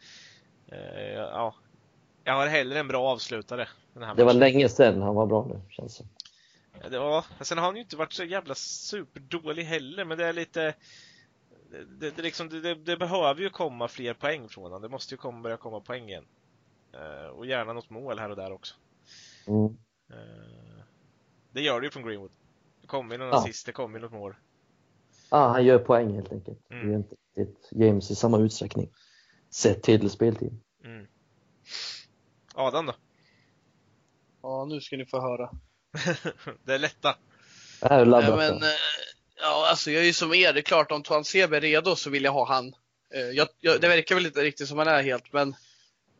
[1.15, 1.55] ja,
[2.25, 3.69] jag har hellre en bra avslutare.
[4.17, 6.05] det var länge sedan han var bra nu, känns det
[6.91, 10.75] ja, Sen har han ju inte varit så jävla superdålig heller, men det är lite
[11.99, 14.83] det, det, liksom, det, det, behöver ju komma fler poäng från honom.
[14.83, 16.25] Det måste ju komma, börja komma poäng igen.
[16.93, 18.75] Eh, och gärna något mål här och där också.
[19.47, 19.65] Mm.
[20.11, 20.85] Eh,
[21.53, 22.31] det gör det ju från Greenwood.
[22.81, 23.39] Det kommer ju någon ja.
[23.39, 24.35] assist, det kommer ju något mål.
[25.31, 26.59] Ja, han gör poäng helt enkelt.
[26.71, 26.87] Mm.
[26.87, 28.91] Det är inte riktigt James i samma utsträckning.
[29.51, 30.61] Sett till speltid.
[30.85, 31.07] Mm.
[32.55, 32.95] Adam då?
[34.43, 35.51] Ja, nu ska ni få höra.
[36.65, 37.17] det är lätta.
[37.81, 38.39] Det är laddat.
[38.39, 38.69] Nej, men,
[39.41, 40.53] ja, alltså jag är ju som er.
[40.53, 42.75] Det är klart, om Tuan Sebe är redo så vill jag ha han.
[43.35, 45.55] Jag, jag, det verkar väl inte riktigt som han är helt, men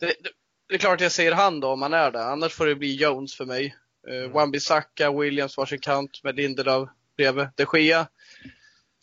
[0.01, 0.31] det, det,
[0.69, 2.25] det är klart jag säger han då om han är det.
[2.25, 3.77] Annars får det bli Jones för mig.
[4.09, 4.33] Mm.
[4.33, 8.07] Wan-Bissaka, Williams varsin kant med Lindelöf bredvid de Gea.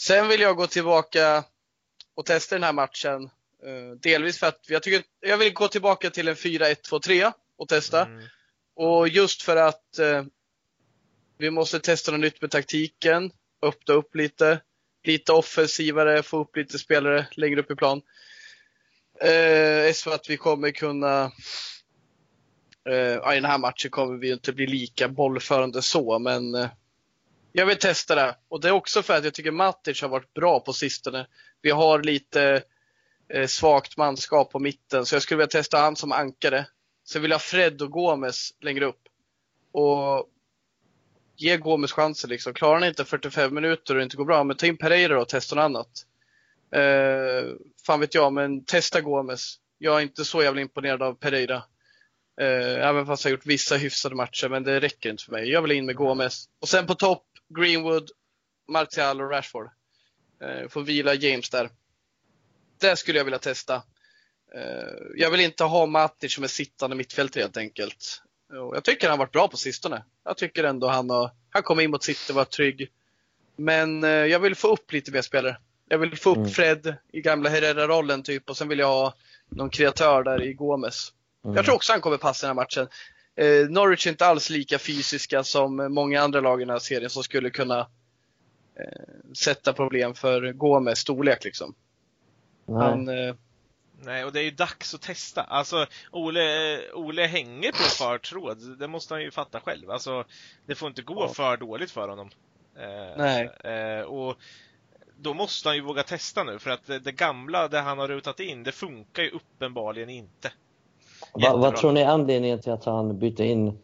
[0.01, 1.43] Sen vill jag gå tillbaka
[2.15, 3.29] och testa den här matchen.
[3.67, 8.05] Uh, delvis för att jag, tycker, jag vill gå tillbaka till en 4-1-2-3 och testa.
[8.05, 8.25] Mm.
[8.75, 10.23] Och just för att uh,
[11.37, 14.61] vi måste testa något nytt med taktiken, öppna upp lite,
[15.03, 18.01] lite offensivare, få upp lite spelare längre upp i plan.
[19.23, 21.31] Uh, så att vi kommer kunna
[22.89, 26.67] Uh, I den här matchen kommer vi inte bli lika bollförande så, men uh,
[27.51, 28.35] jag vill testa det.
[28.49, 31.27] Och det är också för att jag tycker Matic har varit bra på sistone.
[31.61, 32.63] Vi har lite
[33.33, 36.65] Eh, svagt manskap på mitten, så jag skulle vilja testa han som ankare.
[37.07, 39.01] Sen vill jag ha Fred och Gomes längre upp.
[39.71, 40.29] Och
[41.37, 42.53] ge Gomes chansen liksom.
[42.53, 45.27] Klarar han inte 45 minuter och det inte går bra, men ta in Pereira och
[45.27, 46.05] testa något annat.
[46.71, 47.53] Eh,
[47.85, 49.55] fan vet jag, men testa Gomes.
[49.77, 51.63] Jag är inte så jävla imponerad av Pereira.
[52.41, 55.49] Eh, även fast jag har gjort vissa hyfsade matcher, men det räcker inte för mig.
[55.49, 56.49] Jag vill in med Gomes.
[56.59, 58.09] Och sen på topp, Greenwood,
[58.67, 59.69] Martial och Rashford.
[60.43, 61.69] Eh, får vila James där.
[62.79, 63.75] Det skulle jag vilja testa.
[64.55, 64.61] Eh,
[65.15, 68.21] jag vill inte ha Matic som är sittande mittfältare helt enkelt.
[68.51, 70.03] Jag tycker han har varit bra på sistone.
[70.25, 72.89] Jag tycker ändå han har, han kom in mot City och var trygg.
[73.55, 75.57] Men eh, jag vill få upp lite mer spelare.
[75.89, 76.49] Jag vill få upp mm.
[76.49, 79.13] Fred i gamla Herrera-rollen typ och sen vill jag ha
[79.49, 81.13] någon kreatör där i Gomes.
[81.45, 81.55] Mm.
[81.55, 82.87] Jag tror också han kommer passa den här matchen.
[83.35, 87.09] Eh, Norwich är inte alls lika fysiska som många andra lag i den här serien
[87.09, 87.79] som skulle kunna
[88.79, 91.75] eh, sätta problem för Gomes storlek liksom.
[92.69, 92.81] Nej.
[92.81, 93.35] Han, eh...
[94.01, 95.41] Nej, och det är ju dags att testa.
[95.41, 98.77] Alltså, Ole, Ole hänger på för tråd.
[98.79, 99.91] Det måste han ju fatta själv.
[99.91, 100.23] Alltså,
[100.65, 101.27] det får inte gå ja.
[101.27, 102.29] för dåligt för honom.
[102.75, 103.49] Eh, Nej.
[103.63, 104.37] Eh, och
[105.17, 108.07] då måste han ju våga testa nu, för att det, det gamla, det han har
[108.07, 110.51] rutat in, det funkar ju uppenbarligen inte.
[111.33, 113.79] Va, vad tror ni är anledningen till att han bytte in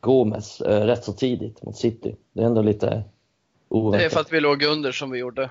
[0.00, 2.16] Gomes eh, rätt så tidigt mot City?
[2.32, 3.02] Det är ändå lite
[3.68, 4.00] oväntat.
[4.00, 5.50] Det är för att vi låg under som vi gjorde.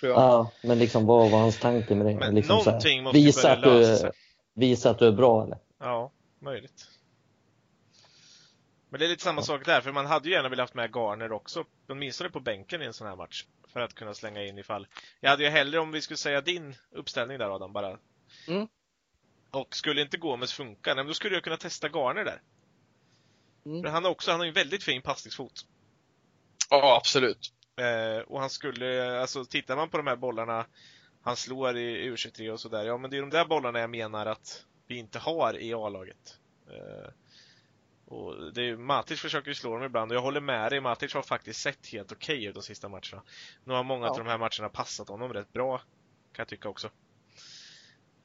[0.00, 0.20] Tror jag.
[0.20, 2.14] Ja, men liksom, vad var hans tanke med det?
[2.14, 4.10] Men liksom någonting måste visa att, du,
[4.54, 5.58] visa att du är bra eller?
[5.78, 6.88] Ja, möjligt.
[8.88, 9.44] Men det är lite samma ja.
[9.44, 12.82] sak där, för man hade ju gärna velat haft med Garner också, åtminstone på bänken
[12.82, 13.44] i en sån här match.
[13.68, 14.86] För att kunna slänga in ifall.
[15.20, 17.98] Jag hade ju hellre, om vi skulle säga din uppställning där Adam, bara.
[18.48, 18.68] Mm.
[19.50, 22.42] Och skulle inte Gomes funka, då skulle jag kunna testa Garner där.
[23.66, 23.82] Mm.
[23.82, 25.66] För han har också, han har ju väldigt fin passningsfot.
[26.70, 27.52] Ja, absolut.
[27.78, 30.66] Eh, och han skulle, alltså tittar man på de här bollarna
[31.22, 34.26] han slår i U23 och sådär, ja men det är de där bollarna jag menar
[34.26, 36.38] att vi inte har i A-laget.
[36.70, 37.10] Eh,
[38.04, 41.14] och det är, Matic försöker ju slå dem ibland och jag håller med dig, Matic
[41.14, 43.22] har faktiskt sett helt okej okay ut de sista matcherna.
[43.64, 44.10] Nu har många ja.
[44.10, 46.90] av de här matcherna passat honom rätt bra, kan jag tycka också.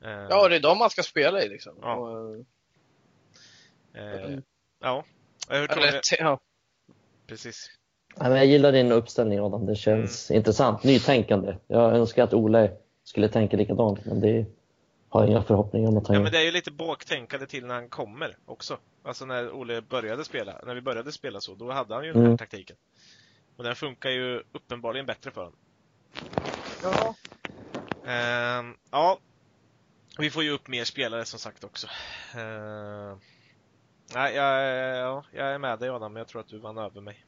[0.01, 1.77] Eh, ja, det är de man ska spela i liksom.
[1.81, 1.95] Ja.
[1.95, 2.35] Och,
[3.97, 4.39] eh,
[4.79, 5.05] ja.
[5.49, 6.39] Hur tror Rätt, ja.
[7.27, 7.69] Precis.
[8.15, 10.37] Ja, men jag gillar din uppställning Adam, det känns mm.
[10.37, 10.83] intressant.
[10.83, 11.55] Nytänkande.
[11.67, 12.71] Jag önskar att Ole
[13.03, 14.45] skulle tänka likadant, men det
[15.09, 17.65] har jag inga förhoppningar om att han Ja, men det är ju lite baktänkande till
[17.65, 18.77] när han kommer också.
[19.03, 22.21] Alltså när Ole började spela, när vi började spela så, då hade han ju den
[22.21, 22.37] här mm.
[22.37, 22.75] taktiken.
[23.57, 25.59] Och den funkar ju uppenbarligen bättre för honom.
[26.83, 27.15] Ja.
[28.03, 29.17] Uh, ja,
[30.19, 31.87] vi får ju upp mer spelare som sagt också.
[32.35, 33.17] Uh,
[34.15, 34.61] nej, jag,
[34.97, 37.25] ja, jag är med dig Adam, men jag tror att du vann över mig.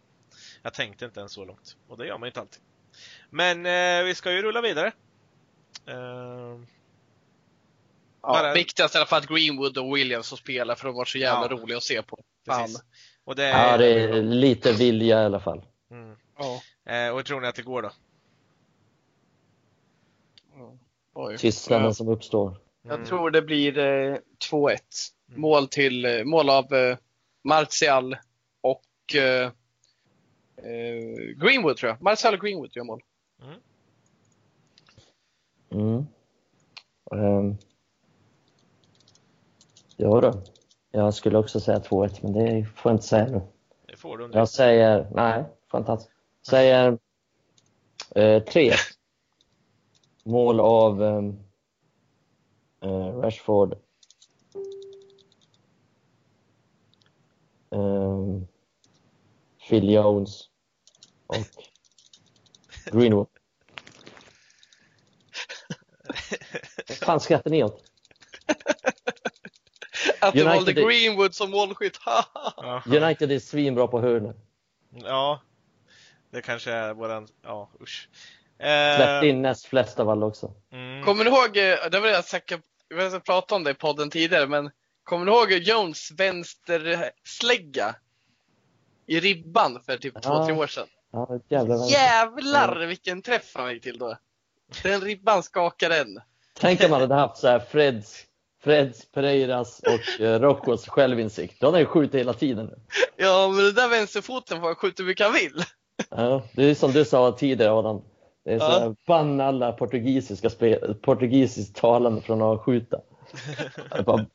[0.66, 2.62] Jag tänkte inte ens så långt, och det gör man inte alltid.
[3.30, 4.92] Men uh, vi ska ju rulla vidare.
[5.90, 5.96] Uh,
[8.22, 8.54] ja, bara...
[8.54, 11.48] Viktigast i alla fall att Greenwood och Williams får spela, för de var så jävla
[11.52, 11.58] ja.
[11.58, 12.20] roliga att se på.
[13.24, 13.72] Och det är...
[13.72, 15.66] Ja, det är lite vilja i alla fall.
[15.92, 16.16] Mm.
[16.38, 16.44] Ja.
[16.44, 17.92] Uh, och hur tror ni att det går då?
[21.38, 22.58] Tystnaden som uppstår.
[22.82, 23.06] Jag mm.
[23.06, 24.18] tror det blir eh,
[24.52, 24.78] 2-1.
[25.30, 25.42] Mm.
[25.42, 26.98] Mål, till, eh, mål av eh,
[27.44, 28.18] Martial
[28.62, 29.52] och eh, eh,
[31.38, 32.34] Greenwood tror jag.
[32.34, 33.02] Och Greenwood gör mål.
[33.42, 33.60] Mm.
[35.72, 36.06] Mm.
[37.12, 37.58] Um.
[39.98, 40.44] Ja då.
[40.92, 43.42] Jag skulle också säga 2-1, men det får jag inte säga nu.
[43.86, 44.38] Det får du inte.
[44.38, 46.12] Jag säger, nej, fantastiskt.
[46.48, 46.98] Säger
[48.16, 48.72] eh, 3
[50.24, 51.40] Mål av um,
[52.82, 53.76] eh, Rashford
[57.70, 58.48] um,
[59.70, 60.50] Phil Jones
[61.28, 61.46] och
[62.92, 63.28] Greenwood.
[66.88, 67.84] Vad fan skrattar ni åt?
[70.20, 72.00] Att du valde Greenwood som målskytt.
[72.86, 74.36] United är svinbra på hörnor.
[74.90, 75.42] Ja,
[76.32, 78.10] det kanske är våran, ja usch.
[78.60, 78.96] Eh...
[78.96, 80.54] Släppte in näst flest av alla också.
[80.72, 81.04] Mm.
[81.04, 84.10] Kommer ni ihåg, eh, det var jag säkert, vi har pratat om det i podden
[84.10, 84.72] tidigare, men
[85.04, 87.96] kommer ni ihåg Jones vänsterslägga
[89.08, 90.22] i ribban för typ ja.
[90.22, 90.88] två, tre år sedan?
[91.16, 94.18] Ja, jävlar, jävlar vilken träff han gick till då.
[94.84, 96.22] Den ribban skakar än.
[96.60, 98.24] Tänk om man hade haft så här Freds,
[98.64, 101.60] Freds Pereiras och eh, Roccos självinsikt.
[101.60, 102.72] Då hade han ju skjutit hela tiden.
[103.16, 105.64] Ja, men den där vänsterfoten får han skjuta hur mycket han vill.
[106.10, 108.02] Ja, det är som du sa tidigare Adam.
[108.46, 108.96] Det är så ja.
[109.08, 113.02] banna alla portugisiska spel, portugisiskt talande från att skjuta.
[114.06, 114.26] Bara,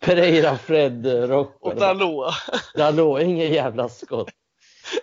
[0.00, 1.68] Pereira, Fred, Rocco.
[1.68, 2.34] Och Dalot.
[2.76, 4.30] Dalot, ingen jävla skott.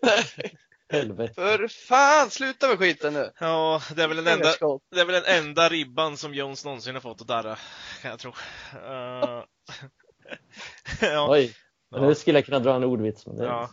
[0.92, 1.34] Helvete.
[1.34, 3.32] För fan, sluta med skiten nu.
[3.40, 4.54] Ja, det är väl den enda,
[4.92, 7.58] det är väl den enda ribban som Jones någonsin har fått att darra,
[8.02, 8.32] kan jag tro.
[8.32, 9.44] Uh,
[11.02, 11.28] ja.
[11.30, 11.56] Oj,
[11.92, 13.28] nu skulle jag kunna dra en ordvits.
[13.28, 13.70] Men det ja,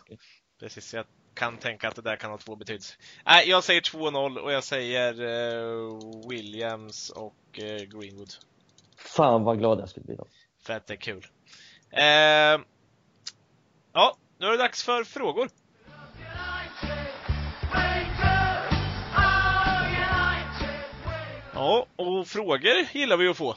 [0.59, 0.93] precis.
[0.93, 2.97] Jag kan tänka att det där kan ha två betydelser.
[3.25, 8.33] Nej, jag säger 2-0 och jag säger uh, Williams och uh, Greenwood.
[8.97, 10.25] Fan vad glad jag skulle bli då.
[10.65, 11.25] För att det är kul.
[13.93, 15.49] ja, nu är det dags för frågor.
[21.59, 23.49] Ja, och frågor gillar vi att få.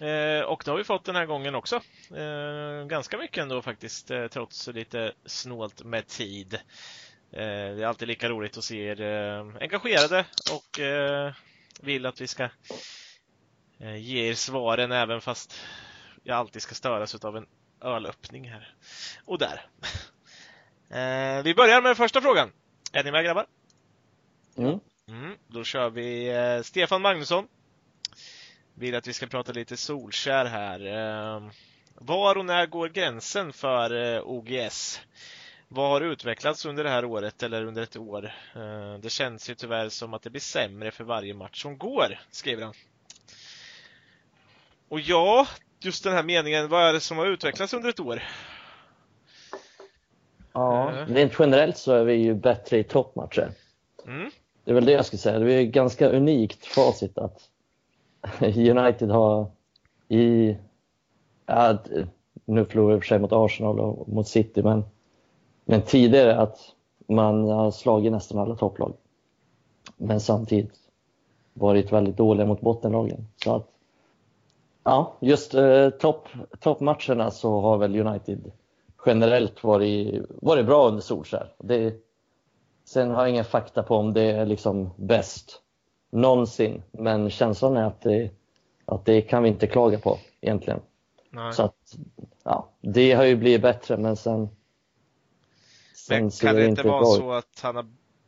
[0.00, 1.76] Eh, och det har vi fått den här gången också.
[2.16, 6.54] Eh, ganska mycket ändå faktiskt, eh, trots lite snålt med tid.
[6.54, 11.32] Eh, det är alltid lika roligt att se er eh, engagerade och eh,
[11.80, 12.48] vill att vi ska
[13.80, 15.60] eh, ge er svaren även fast
[16.22, 17.46] jag alltid ska störas av en
[17.80, 18.74] ölöppning här
[19.24, 19.66] och där.
[20.90, 22.52] Eh, vi börjar med första frågan.
[22.92, 23.46] Är ni med grabbar?
[24.56, 24.78] Mm.
[25.08, 27.48] Mm, då kör vi eh, Stefan Magnusson.
[28.74, 30.86] Vill att vi ska prata lite Solskär här.
[30.86, 31.50] Eh,
[31.94, 35.00] var och när går gränsen för eh, OGS?
[35.68, 38.32] Vad har utvecklats under det här året eller under ett år?
[38.54, 42.18] Eh, det känns ju tyvärr som att det blir sämre för varje match som går,
[42.30, 42.74] skriver han.
[44.88, 45.46] Och ja,
[45.80, 48.22] just den här meningen, vad är det som har utvecklats under ett år?
[50.52, 53.50] Ja, rent generellt så är vi ju bättre i toppmatcher.
[54.06, 54.30] Mm.
[54.68, 55.38] Det är väl det jag skulle säga.
[55.38, 57.48] Det är ganska unikt facit att
[58.56, 59.46] United har
[60.08, 60.56] i,
[61.46, 61.78] ja,
[62.44, 64.84] nu förlorar vi för sig mot Arsenal och mot City, men,
[65.64, 66.58] men tidigare att
[67.06, 68.92] man har slagit nästan alla topplag.
[69.96, 70.74] Men samtidigt
[71.54, 73.26] varit väldigt dåliga mot bottenlagen.
[73.44, 73.68] Så att,
[74.84, 76.28] ja, just eh, topp,
[76.60, 78.52] toppmatcherna så har väl United
[79.06, 81.52] generellt varit, varit bra under Solskär.
[81.58, 82.07] Det,
[82.88, 85.62] Sen har jag ingen fakta på om det är liksom bäst
[86.10, 88.30] någonsin, men känslan är att det,
[88.84, 90.80] att det kan vi inte klaga på egentligen.
[91.30, 91.52] Nej.
[91.52, 91.96] Så att,
[92.44, 94.48] ja, det har ju blivit bättre, men sen,
[95.94, 97.86] sen men kan det inte vara så att han har,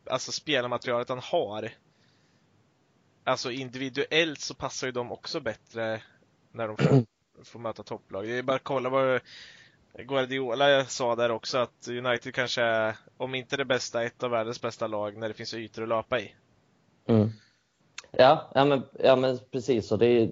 [0.09, 1.71] alltså spelarmaterialet han har,
[3.23, 6.01] alltså individuellt så passar ju de också bättre
[6.51, 7.05] när de får,
[7.43, 8.27] får möta topplag.
[8.27, 9.21] Det är bara att kolla vad
[9.97, 14.61] Guardiola sa där också att United kanske är, om inte det bästa, ett av världens
[14.61, 16.35] bästa lag när det finns ytor att löpa i.
[17.07, 17.29] Mm.
[18.11, 19.91] Ja, ja, men, ja men precis.
[19.91, 20.31] Och det, är,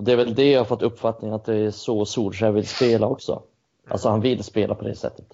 [0.00, 3.06] det är väl det jag har fått uppfattningen att det är så Solskjaer vill spela
[3.06, 3.42] också.
[3.88, 5.26] Alltså han vill spela på det sättet.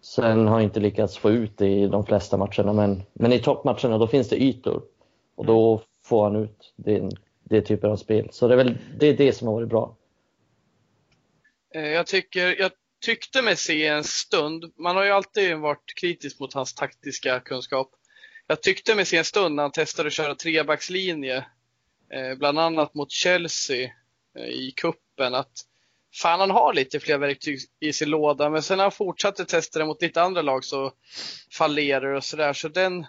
[0.00, 3.38] Sen har han inte lyckats få ut det i de flesta matcherna, men, men i
[3.38, 4.82] toppmatcherna då finns det ytor.
[5.34, 7.10] Och då får han ut det,
[7.44, 8.28] det typen av spel.
[8.32, 9.96] Så det är väl det, är det som har varit bra.
[11.76, 12.72] Eh, jag, tycker, jag
[13.04, 17.90] tyckte mig se en stund, man har ju alltid varit kritisk mot hans taktiska kunskap.
[18.46, 21.36] Jag tyckte mig se en stund när han testade att köra trebackslinje,
[22.12, 23.90] eh, bland annat mot Chelsea
[24.38, 25.52] eh, i kuppen att
[26.14, 29.78] fan han har lite fler verktyg i sin låda, men sen när han fortsatte testa
[29.78, 30.92] det mot lite andra lag så
[31.52, 32.52] fallerar och sådär.
[32.52, 33.06] Så den,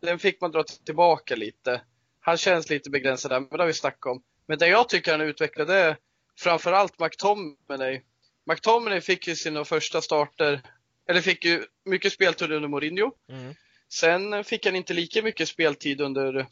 [0.00, 1.80] den fick man dra tillbaka lite.
[2.20, 4.22] Han känns lite begränsad där, men det har vi snackat om.
[4.46, 5.96] Men det jag tycker han utvecklade är
[6.38, 8.02] framförallt McTominay.
[8.46, 10.62] McTominay fick ju sina första starter,
[11.08, 13.12] eller fick ju mycket speltid under Mourinho.
[13.28, 13.54] Mm.
[13.88, 16.46] Sen fick han inte lika mycket speltid under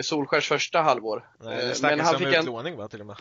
[0.00, 1.30] Solskärs första halvår.
[1.40, 3.16] Nej, det eh, Men han fick en utlåning va, till och med?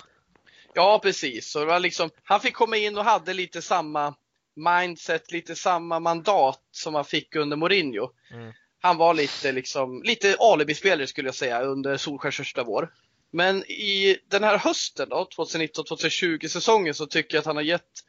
[0.74, 1.52] Ja, precis.
[1.52, 4.16] Så det liksom, han fick komma in och hade lite samma
[4.56, 8.10] mindset, lite samma mandat som han fick under Mourinho.
[8.32, 8.54] Mm.
[8.82, 12.94] Han var lite, liksom, lite alibispelare skulle jag säga under Solskärs första vår.
[13.32, 18.04] Men i den här hösten då, 2019-2020 säsongen, så tycker jag att han har gett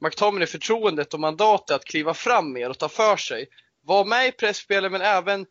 [0.00, 3.48] McTominay förtroendet och mandatet att kliva fram mer och ta för sig.
[3.84, 5.46] Vara med i pressspelet men även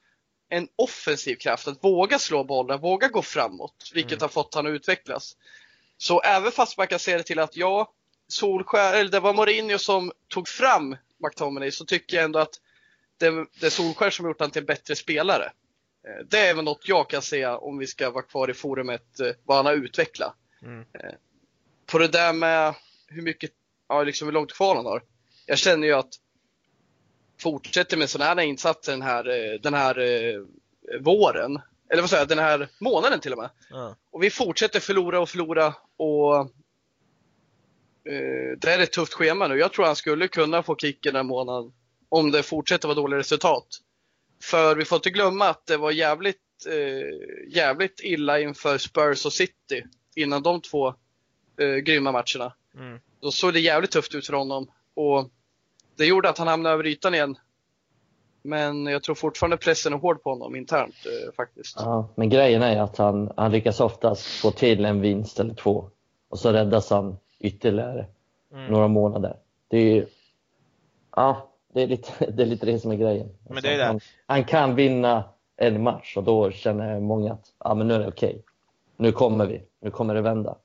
[0.49, 4.21] en offensiv kraft, att våga slå bollen, våga gå framåt, vilket mm.
[4.21, 5.35] har fått honom att utvecklas.
[5.97, 7.93] Så även fast man kan se det till att ja,
[8.27, 12.59] Solskär, eller det var Mourinho som tog fram McTominay, så tycker jag ändå att
[13.17, 15.51] det, det är Solskär som gjort honom till en bättre spelare.
[16.07, 19.19] Eh, det är väl något jag kan säga om vi ska vara kvar i forumet,
[19.19, 20.35] eh, vad han har utvecklat.
[20.61, 20.79] Mm.
[20.79, 21.13] Eh,
[21.85, 22.75] på det där med
[23.07, 23.51] hur mycket,
[23.87, 25.03] ja liksom hur långt kvar han har.
[25.45, 26.13] Jag känner ju att
[27.41, 29.23] fortsätter med sådana här insatser den här,
[29.57, 29.95] den här
[30.99, 33.49] våren, eller vad säger jag, den här månaden till och med.
[33.71, 33.93] Mm.
[34.11, 36.51] Och vi fortsätter förlora och förlora och
[38.57, 39.55] det är ett tufft schema nu.
[39.55, 41.73] Jag tror han skulle kunna få kicken den här månaden
[42.09, 43.67] om det fortsätter vara dåliga resultat.
[44.41, 49.33] För vi får inte glömma att det var jävligt, eh, jävligt illa inför Spurs och
[49.33, 49.83] City
[50.15, 50.87] innan de två
[51.57, 52.53] eh, grymma matcherna.
[52.75, 52.99] Mm.
[53.19, 55.29] Då såg det jävligt tufft ut för honom och
[55.95, 57.37] det gjorde att han hamnade över ytan igen.
[58.41, 61.75] Men jag tror fortfarande pressen är hård på honom internt eh, faktiskt.
[61.79, 65.89] Ja, men grejen är att han, han lyckas oftast få till en vinst eller två
[66.29, 68.05] och så räddas han ytterligare
[68.53, 68.71] mm.
[68.71, 69.37] några månader.
[69.67, 70.07] Det är
[71.15, 73.29] ja, det är, lite, det är lite det som är grejen.
[73.49, 73.85] Men det är det.
[73.85, 75.23] Han, han, kan vinna
[75.57, 78.29] en match och då känner många att ja, men nu är det okej.
[78.29, 78.41] Okay.
[78.97, 80.57] Nu kommer vi, nu kommer det vända.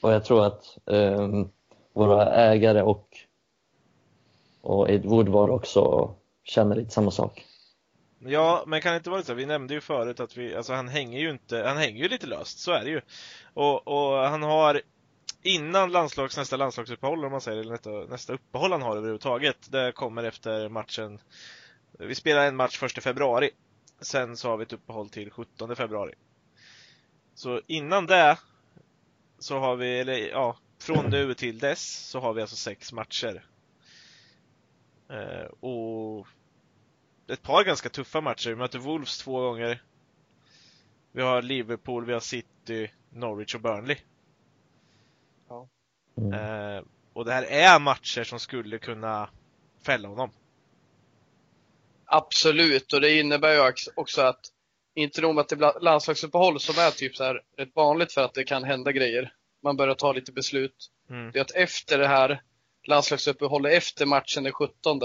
[0.00, 1.50] Och jag tror att um,
[1.92, 3.08] våra ägare och,
[4.60, 6.14] och Ed Woodward också
[6.44, 7.46] känner lite samma sak.
[8.18, 9.34] Ja, men kan det inte vara så?
[9.34, 12.26] Vi nämnde ju förut att vi, alltså han hänger ju inte, han hänger ju lite
[12.26, 13.00] löst, så är det ju.
[13.54, 14.80] Och, och han har
[15.48, 19.92] innan landslags, nästa landslagsuppehåll om man säger, eller nästa, nästa uppehåll han har överhuvudtaget, det
[19.92, 21.20] kommer efter matchen.
[21.98, 23.50] Vi spelar en match 1 februari.
[24.00, 26.14] Sen så har vi ett uppehåll till 17 februari.
[27.34, 28.38] Så innan det
[29.38, 33.44] så har vi, eller ja, från nu till dess så har vi alltså sex matcher.
[35.10, 36.26] Eh, och
[37.28, 38.50] ett par ganska tuffa matcher.
[38.50, 39.82] Vi möter Wolves två gånger.
[41.12, 43.96] Vi har Liverpool, vi har City, Norwich och Burnley.
[45.48, 45.68] Ja.
[46.16, 46.32] Mm.
[46.32, 46.82] Eh,
[47.12, 49.30] och det här är matcher som skulle kunna
[49.82, 50.30] fälla honom.
[52.04, 54.40] Absolut, och det innebär ju också att
[54.94, 58.24] inte nog med att det blir landslagsuppehåll som är typ så här rätt vanligt för
[58.24, 59.32] att det kan hända grejer.
[59.62, 60.90] Man börjar ta lite beslut.
[61.10, 61.30] Mm.
[61.32, 62.42] Det är att efter det här
[62.86, 65.00] landslagsuppehållet, efter matchen den 17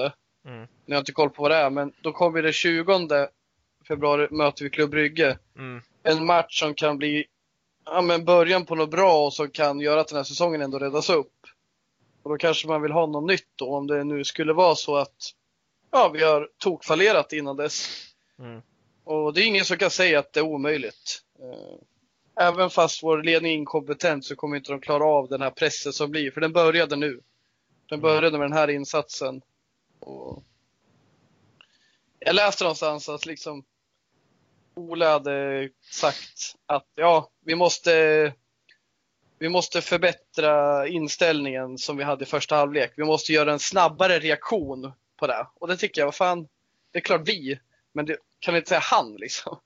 [0.45, 0.59] Mm.
[0.59, 3.27] Nu har jag inte koll på vad det är, men då kommer det 20
[3.87, 5.37] februari möter vi Klubb Brygge.
[5.57, 5.81] Mm.
[6.03, 7.25] En match som kan bli
[7.85, 10.79] ja, men början på något bra och som kan göra att den här säsongen ändå
[10.79, 11.33] räddas upp.
[12.23, 14.95] Och då kanske man vill ha något nytt då, om det nu skulle vara så
[14.95, 15.33] att
[15.91, 17.89] ja, vi har tokfallerat innan dess.
[18.39, 18.61] Mm.
[19.03, 21.21] Och det är ingen som kan säga att det är omöjligt.
[21.39, 25.49] Eh, även fast vår ledning är inkompetent så kommer inte de klara av den här
[25.49, 27.19] pressen som blir, för den började nu.
[27.89, 28.01] Den mm.
[28.01, 29.41] började med den här insatsen.
[29.99, 30.43] Och
[32.19, 33.63] jag läste någonstans att liksom
[34.75, 38.33] Ola hade sagt att ja, vi måste,
[39.39, 42.93] vi måste förbättra inställningen som vi hade i första halvlek.
[42.95, 45.47] Vi måste göra en snabbare reaktion på det.
[45.55, 46.47] Och det tycker jag, vad fan,
[46.91, 47.59] det är klart vi,
[47.93, 49.59] men det kan inte säga han liksom.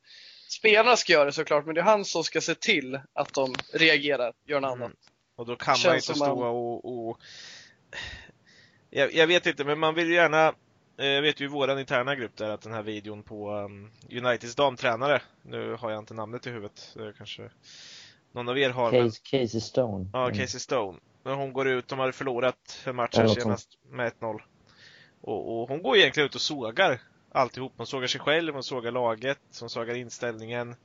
[0.49, 3.55] Spelarna ska göra det såklart, men det är han som ska se till att de
[3.73, 4.83] reagerar, gör något mm.
[4.83, 4.97] annat.
[5.35, 6.47] Och då kan man inte stå man...
[6.47, 7.19] och, och...
[8.89, 10.53] Jag, jag, vet inte, men man vill gärna
[11.05, 14.55] jag vet ju i våran interna grupp där att den här videon på um, Uniteds
[14.55, 17.49] damtränare, nu har jag inte namnet i huvudet, det kanske
[18.31, 18.91] någon av er har.
[18.91, 19.41] Case, men...
[19.41, 20.09] Casey Stone.
[20.13, 20.37] Ja, mm.
[20.37, 20.99] Casey Stone.
[21.23, 24.39] När hon går ut, de hade förlorat en match här senast med 1-0.
[25.21, 27.73] Och, och, hon går egentligen ut och sågar alltihop.
[27.77, 30.75] Hon sågar sig själv, hon sågar laget, hon sågar inställningen.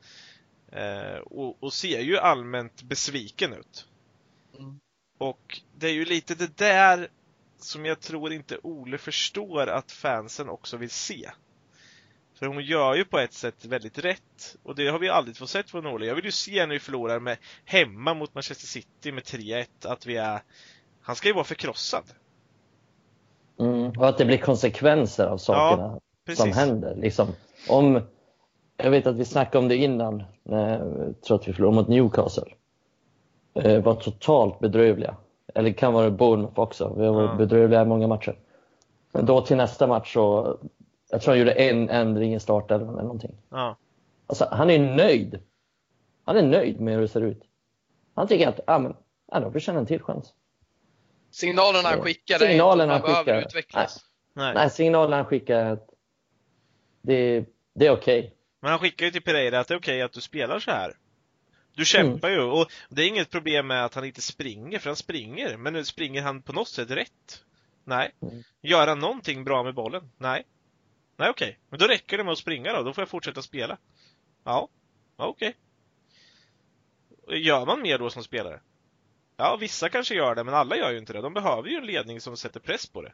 [0.72, 3.86] Eh, och, och, ser ju allmänt besviken ut.
[4.58, 4.80] Mm.
[5.18, 7.08] Och det är ju lite det där
[7.64, 11.30] som jag tror inte Ole förstår att fansen också vill se.
[12.42, 14.56] För hon gör ju på ett sätt väldigt rätt.
[14.62, 16.06] Och det har vi aldrig fått sett från Ole.
[16.06, 20.06] Jag vill ju se när vi förlorar med hemma mot Manchester City med 3-1 att
[20.06, 20.42] vi är...
[21.02, 22.04] Han ska ju vara förkrossad.
[23.60, 26.96] Mm, och att det blir konsekvenser av sakerna ja, som händer.
[26.96, 27.28] Liksom,
[27.68, 28.00] om,
[28.76, 31.88] jag vet att vi snackade om det innan, när jag tror att vi förlorade mot
[31.88, 32.54] Newcastle.
[33.54, 35.16] Eh, var totalt bedrövliga.
[35.54, 36.94] Eller det kan vara Bournemouth också.
[36.98, 37.36] Vi har varit ja.
[37.36, 38.38] bedrövliga i många matcher.
[39.12, 40.58] Men då till nästa match så,
[41.10, 43.36] jag tror han gjorde en ändring i startelvan eller någonting.
[43.48, 43.76] Ja.
[44.26, 45.40] Alltså, han är nöjd.
[46.24, 47.42] Han är nöjd med hur det ser ut.
[48.14, 48.96] Han tycker att, ja men,
[49.32, 50.34] ja, då förtjänar en till chans.
[51.30, 54.04] Signalerna han skickar signalen är inte att han behöver utvecklas.
[54.34, 54.54] Nej.
[54.54, 55.88] Nej, signalen han skickar är att
[57.02, 57.44] det,
[57.74, 58.18] det är okej.
[58.18, 58.30] Okay.
[58.60, 60.70] Men han skickar ju till Pereira att det är okej okay att du spelar så
[60.70, 60.92] här.
[61.74, 62.40] Du kämpar mm.
[62.40, 65.56] ju och det är inget problem med att han inte springer, för han springer.
[65.56, 67.44] Men nu springer han på något sätt rätt?
[67.84, 68.14] Nej.
[68.22, 68.42] Mm.
[68.62, 70.10] Gör han någonting bra med bollen?
[70.18, 70.44] Nej.
[71.16, 71.48] Nej, okej.
[71.48, 71.58] Okay.
[71.68, 73.78] Men då räcker det med att springa då, då får jag fortsätta spela.
[74.44, 74.68] Ja,
[75.16, 75.54] ja okej.
[77.22, 77.38] Okay.
[77.38, 78.60] Gör man mer då som spelare?
[79.36, 81.20] Ja, vissa kanske gör det, men alla gör ju inte det.
[81.20, 83.12] De behöver ju en ledning som sätter press på det.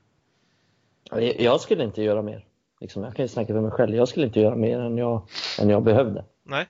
[1.39, 2.47] Jag skulle inte göra mer.
[2.81, 3.97] Liksom, jag kan ju snacka för mig själv.
[3.97, 5.29] Jag skulle inte göra mer än jag,
[5.61, 6.25] än jag behövde.
[6.43, 6.67] Nej.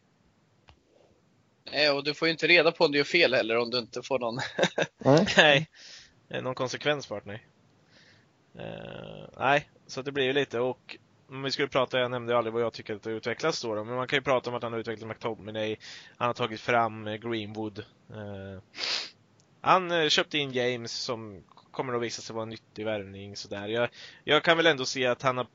[1.72, 3.78] Nej, och du får ju inte reda på om du gör fel heller om du
[3.78, 4.38] inte får någon...
[5.36, 5.70] nej.
[6.28, 7.46] nej, någon konsekvens för nej.
[8.58, 10.96] Uh, nej, så det blir ju lite och
[11.30, 13.94] om vi skulle prata, jag nämnde aldrig vad jag tycker att det utvecklas då, men
[13.94, 15.76] man kan ju prata om att han har utvecklat McTominay,
[16.16, 17.78] han har tagit fram Greenwood.
[18.10, 18.60] Uh,
[19.60, 23.68] han uh, köpte in James som kommer att visa sig vara en nyttig värvning sådär.
[23.68, 23.88] Jag,
[24.24, 25.46] jag kan väl ändå se att han har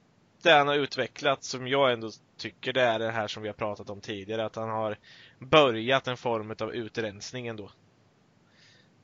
[0.44, 3.54] det han har utvecklat som jag ändå tycker det är det här som vi har
[3.54, 4.98] pratat om tidigare, att han har
[5.40, 7.72] börjat en form av utrensning ändå.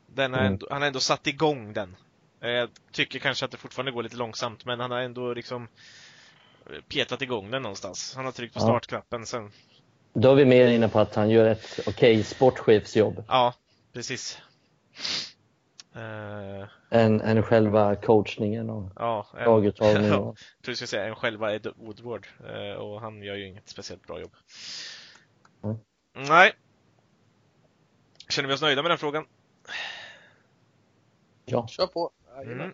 [0.08, 0.54] Den har mm.
[0.54, 1.96] ändå, han har ändå satt igång den.
[2.40, 5.68] Jag tycker kanske att det fortfarande går lite långsamt, men han har ändå liksom
[6.88, 8.14] petat igång den någonstans.
[8.16, 9.52] Han har tryckt på startknappen sen.
[10.14, 13.24] Då är vi mer inne på att han gör ett okej okay sportchefsjobb.
[13.28, 13.54] Ja,
[13.94, 14.38] precis.
[15.96, 20.04] Uh, än, än själva coachningen och ja, laguttagningen.
[20.12, 23.48] Ja, jag tror du skulle säga en själva Ed Woodward uh, och han gör ju
[23.48, 24.32] inget speciellt bra jobb.
[25.64, 25.78] Mm.
[26.14, 26.52] Nej.
[28.30, 29.26] Känner vi oss nöjda med den frågan?
[31.46, 31.68] Ja.
[31.68, 32.12] Kör på.
[32.44, 32.74] Mm.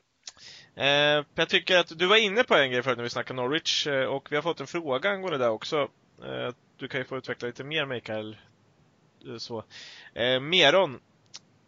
[0.76, 3.88] Eh, jag tycker att du var inne på en grej förut när vi snackade Norwich
[3.88, 5.90] eh, och vi har fått en fråga angående det också.
[6.24, 8.38] Eh, du kan ju få utveckla lite mer Mikael.
[9.28, 9.64] Eh, så.
[10.14, 11.00] Eh, Meron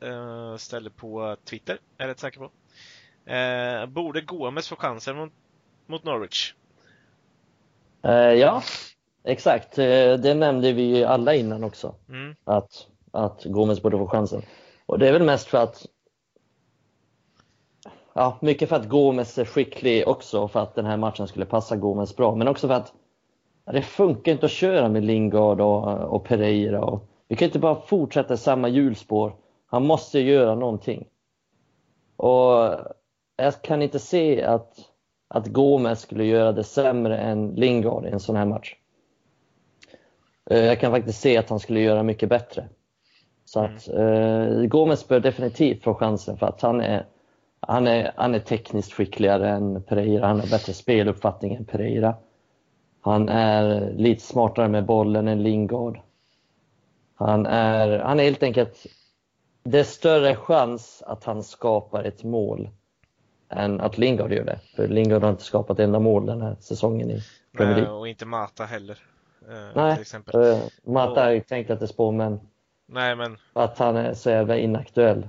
[0.02, 2.52] eh, ställer på Twitter, är jag rätt säker på.
[3.32, 5.32] Eh, borde Gomes få chansen mot,
[5.86, 6.54] mot Norwich?
[8.38, 8.64] ja,
[9.24, 9.76] exakt.
[9.76, 11.96] Det nämnde vi ju alla innan också.
[12.10, 12.36] Mm.
[12.44, 14.42] Att, att Gomes borde få chansen.
[14.86, 15.86] Och det är väl mest för att
[18.18, 21.76] ja, mycket för att Gomes är skicklig också för att den här matchen skulle passa
[21.76, 22.36] Gomes bra.
[22.36, 22.94] Men också för att
[23.66, 26.82] det funkar inte att köra med Lingard och, och Pereira.
[26.82, 29.36] Och, vi kan inte bara fortsätta samma hjulspår.
[29.68, 31.08] Han måste göra någonting.
[32.16, 32.76] Och
[33.36, 34.74] jag kan inte se att,
[35.28, 38.76] att Gomes skulle göra det sämre än Lingard i en sån här match.
[40.50, 42.68] Eh, jag kan faktiskt se att han skulle göra mycket bättre.
[43.46, 44.04] Så att mm.
[44.04, 47.06] eh, Gomes bör definitivt få chansen för att han är
[47.60, 52.16] han är, han är tekniskt skickligare än Pereira, han har bättre speluppfattning än Pereira.
[53.02, 56.00] Han är lite smartare med bollen än Lingard.
[57.16, 58.86] Han är, han är helt enkelt...
[59.72, 62.70] Det är större chans att han skapar ett mål
[63.50, 64.60] än att Lingard gör det.
[64.76, 67.22] För Lingard har inte skapat enda mål den här säsongen i
[67.58, 67.92] Premier League.
[67.92, 68.98] Nej, och inte Mata heller.
[69.50, 70.42] Eh, Nej, till exempel.
[70.42, 71.18] Uh, Mata och...
[71.18, 72.40] har ju tänkt att det spår, men...
[72.86, 73.38] Nej, men...
[73.54, 75.28] Att han är så jävla inaktuell.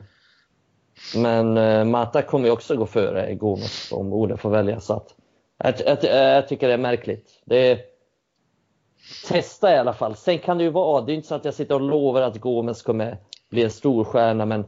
[1.17, 4.81] Men eh, Mata kommer ju också gå före Gomes om Ole får välja.
[4.81, 5.15] Så att,
[5.59, 7.43] jag, jag, jag, tycker det är märkligt.
[7.45, 7.81] Det är,
[9.29, 10.17] testa i alla fall.
[10.17, 12.41] Sen kan det ju vara, det är inte så att jag sitter och lovar att
[12.41, 13.19] Gomes kommer
[13.49, 14.65] bli en stor stjärna, men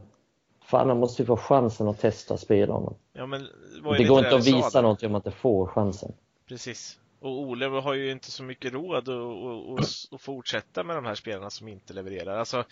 [0.63, 2.95] fan, han måste ju få chansen att testa spela honom.
[3.13, 3.47] Ja, men
[3.97, 6.13] det går inte att visa någonting om man inte får chansen.
[6.47, 6.97] Precis.
[7.19, 11.67] Och Ole har ju inte så mycket råd att fortsätta med de här spelarna som
[11.67, 12.37] inte levererar.
[12.37, 12.63] Alltså,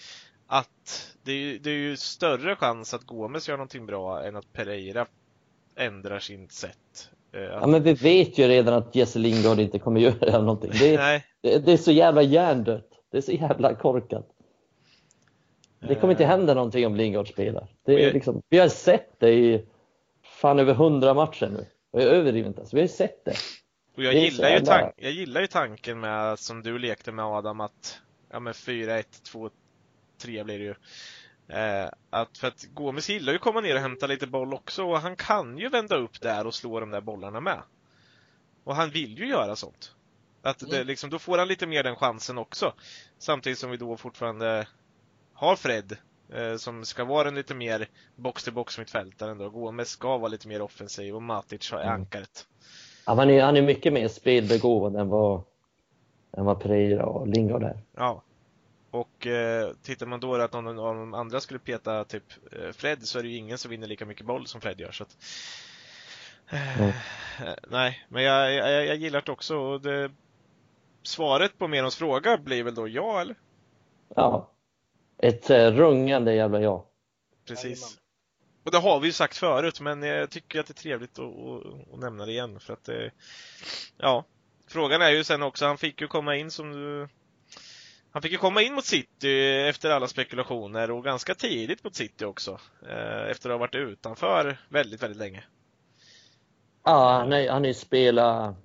[0.48, 4.54] att det är, det är ju större chans att Gomes gör någonting bra än att
[4.54, 5.06] Pereira
[5.76, 7.10] ändrar sin sätt.
[7.34, 7.42] Eh.
[7.42, 10.72] Ja, men vi vet ju redan att Jesse Lingard inte kommer göra någonting.
[10.80, 12.90] Det är, det, det är så jävla hjärndött.
[13.12, 14.28] Det är så jävla korkat.
[15.80, 17.68] Det kommer inte hända någonting om Lingard spelar.
[17.86, 19.66] Det är liksom, vi har sett det i
[20.24, 21.66] fan över hundra matcher nu.
[21.92, 22.74] Och jag överdriver inte ens.
[22.74, 23.36] Vi har ju sett det.
[23.98, 27.62] Och jag, gillar ju tank, jag gillar ju tanken med, som du lekte med Adam,
[27.62, 28.02] att
[28.32, 29.50] ja, 4-1, 2
[30.18, 30.76] tre blir det ju.
[31.58, 34.84] Eh, att för att Gomes gillar ju att komma ner och hämta lite boll också
[34.84, 37.62] och han kan ju vända upp där och slå de där bollarna med.
[38.64, 39.96] Och han vill ju göra sånt.
[40.42, 40.88] Att det, mm.
[40.88, 42.74] liksom, då får han lite mer den chansen också.
[43.18, 44.68] Samtidigt som vi då fortfarande
[45.40, 45.98] har Fred
[46.34, 49.50] eh, som ska vara en lite mer box-till-box mittfältare ändå.
[49.50, 51.94] Gomes ska vara lite mer offensiv och Matic är mm.
[51.94, 52.48] ankaret.
[53.06, 55.42] Ja, han, är, han är mycket mer spelbegåvad än vad,
[56.32, 57.82] än vad Pereira och Lingard är.
[57.96, 58.24] Ja.
[58.92, 63.04] Och eh, tittar man då att någon av de andra skulle peta typ eh, Fred
[63.04, 64.92] så är det ju ingen som vinner lika mycket boll som Fred gör.
[64.92, 65.18] Så att,
[66.50, 66.92] eh, mm.
[67.68, 69.58] Nej, men jag, jag, jag gillar det också.
[69.58, 70.12] Och det,
[71.04, 73.36] svaret på Merons fråga blir väl då ja, eller?
[74.16, 74.50] Ja.
[75.20, 76.86] Ett eh, rungande jävla ja.
[77.48, 77.98] Precis.
[78.64, 81.26] Och det har vi ju sagt förut, men jag tycker att det är trevligt att,
[81.26, 83.12] att, att nämna det igen för att det,
[83.98, 84.26] ja,
[84.68, 87.08] frågan är ju sen också, han fick ju komma in som du
[88.12, 92.26] Han fick ju komma in mot City efter alla spekulationer och ganska tidigt mot City
[92.26, 92.60] också.
[92.90, 95.44] Eh, efter att ha varit utanför väldigt, väldigt länge.
[96.84, 98.56] Ja, han har han ju spelat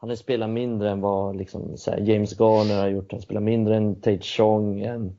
[0.00, 3.12] han har spelat mindre än vad liksom, här, James Garner har gjort.
[3.12, 5.18] Han spelar mindre än Tate Chong, en,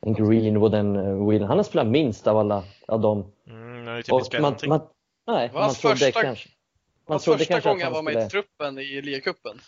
[0.00, 1.42] en Greenwood, en uh, Will.
[1.42, 3.32] Han har spelat minst av alla av dem.
[3.46, 4.80] Mm, ju typ man, man,
[5.26, 6.48] nej, man trodde första, kanske.
[7.08, 9.60] Man trodde första kanske gången han var med i truppen i ligacupen.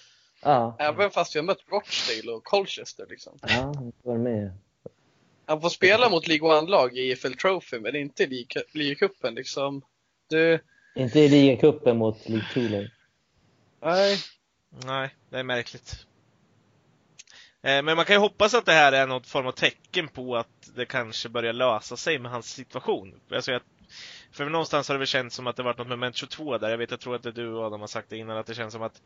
[0.42, 0.76] Ja.
[0.78, 3.38] Även fast vi har mött Rochdale och Colchester liksom.
[3.42, 4.52] Ja, han var med.
[5.46, 9.82] Han får spela mot League One-lag i EFL Trophy, men inte i ligacupen liksom.
[10.28, 10.58] Du...
[10.94, 12.60] Inte i ligacupen mot League 2
[13.80, 14.18] Nej.
[14.84, 16.06] Nej, det är märkligt.
[17.62, 20.36] Eh, men man kan ju hoppas att det här är något form av tecken på
[20.36, 23.20] att det kanske börjar lösa sig med hans situation.
[23.30, 23.62] Alltså jag,
[24.32, 26.70] för någonstans har det väl känts som att det varit något moment 22 där.
[26.70, 28.54] Jag vet, jag tror att det du och Adam har sagt det innan, att det
[28.54, 29.02] känns som att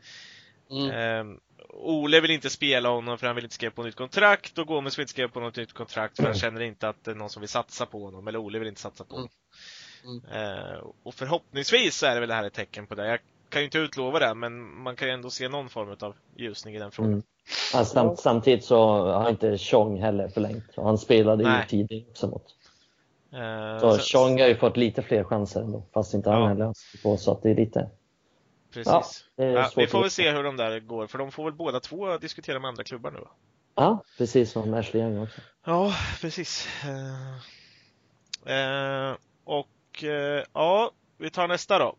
[0.71, 0.89] Mm.
[0.91, 1.37] Eh,
[1.69, 4.97] Ole vill inte spela honom för han vill inte skriva på nytt kontrakt och Gomes
[4.97, 7.29] vill inte skriva på något nytt kontrakt för han känner inte att det är någon
[7.29, 8.27] som vill satsa på honom.
[8.27, 9.29] Eller Ole vill inte satsa på honom.
[10.03, 10.21] Mm.
[10.25, 10.71] Mm.
[10.71, 13.07] Eh, och förhoppningsvis är det väl det här ett tecken på det.
[13.07, 13.19] Jag
[13.51, 16.75] kan ju inte utlova det, men man kan ju ändå se någon form av ljusning
[16.75, 17.11] i den frågan.
[17.11, 17.23] Mm.
[17.73, 20.63] Ja, samt, samtidigt så har inte Chong heller förlängt.
[20.75, 21.61] Han spelade Nej.
[21.61, 22.45] ju tidigt också mot.
[23.33, 26.47] Uh, så, så Chong har ju fått lite fler chanser ändå, fast inte han ja.
[26.47, 26.73] heller
[27.03, 27.89] på så att det är lite
[28.73, 29.25] Precis.
[29.35, 31.79] Ja, ja, vi får väl se hur de där går, för de får väl båda
[31.79, 33.29] två diskutera med andra klubbar nu va?
[33.75, 35.41] Ja, precis som Ashley Young också.
[35.65, 36.67] Ja, precis.
[36.85, 41.95] Uh, uh, och uh, ja, vi tar nästa då.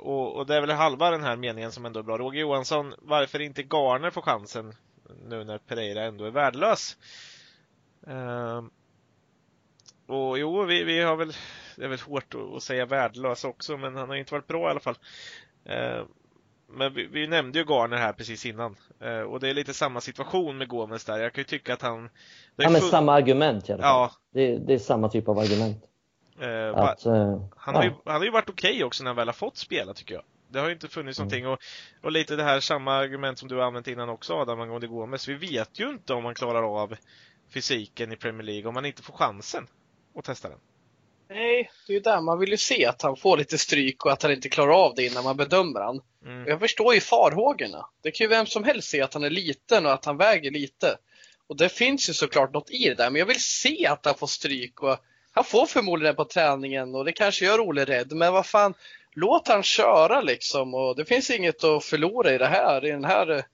[0.00, 2.18] Och, och, det är väl halva den här meningen som ändå är bra.
[2.18, 4.72] Roger Johansson, varför inte Garner får chansen
[5.28, 6.96] nu när Pereira ändå är värdelös?
[10.06, 11.32] Och jo, vi, vi har väl
[11.76, 14.70] det är väl hårt att säga värdelös också, men han har inte varit bra i
[14.70, 14.98] alla fall.
[15.64, 16.02] Eh,
[16.68, 20.00] men vi, vi, nämnde ju Garner här precis innan eh, och det är lite samma
[20.00, 21.18] situation med Gomes där.
[21.18, 22.10] Jag kan ju tycka att han...
[22.56, 23.90] Ja, men samma argument i alla fall.
[23.90, 24.10] Ja.
[24.32, 25.84] Det, det är samma typ av argument.
[26.40, 29.16] Eh, att, uh, han, har ju, han har ju varit okej okay också när han
[29.16, 30.24] väl har fått spela tycker jag.
[30.48, 31.28] Det har ju inte funnits mm.
[31.28, 31.58] någonting och,
[32.02, 35.28] och lite det här samma argument som du har använt innan också Adam angående Gomes.
[35.28, 36.96] Vi vet ju inte om han klarar av
[37.54, 39.66] fysiken i Premier League om han inte får chansen
[40.18, 40.58] att testa den.
[41.28, 44.12] Nej, det är ju där man vill ju se att han får lite stryk och
[44.12, 46.00] att han inte klarar av det innan man bedömer han.
[46.24, 46.46] Mm.
[46.46, 47.86] Jag förstår ju farhågorna.
[48.02, 50.50] Det kan ju vem som helst se att han är liten och att han väger
[50.50, 50.98] lite.
[51.46, 54.14] Och det finns ju såklart något i det där, men jag vill se att han
[54.14, 54.98] får stryk och
[55.34, 58.74] han får förmodligen på träningen och det kanske gör Olle rädd, men vad fan,
[59.12, 63.04] låt han köra liksom och det finns inget att förlora i det här, i den
[63.04, 63.44] här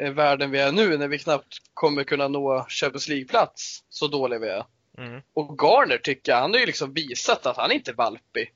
[0.00, 4.38] eh, världen vi är nu när vi knappt kommer kunna nå Champions League-plats, så dåliga
[4.38, 4.64] vi är.
[4.98, 5.22] Mm.
[5.34, 8.52] Och Garner tycker jag, han har ju liksom visat att han inte är valpig.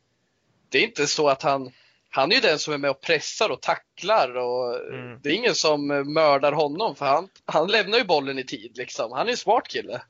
[0.68, 1.72] Det är inte så att han,
[2.11, 5.18] han är ju den som är med och pressar och tacklar och mm.
[5.22, 9.12] det är ingen som mördar honom för han, han lämnar ju bollen i tid liksom.
[9.12, 10.03] Han är en smart kille.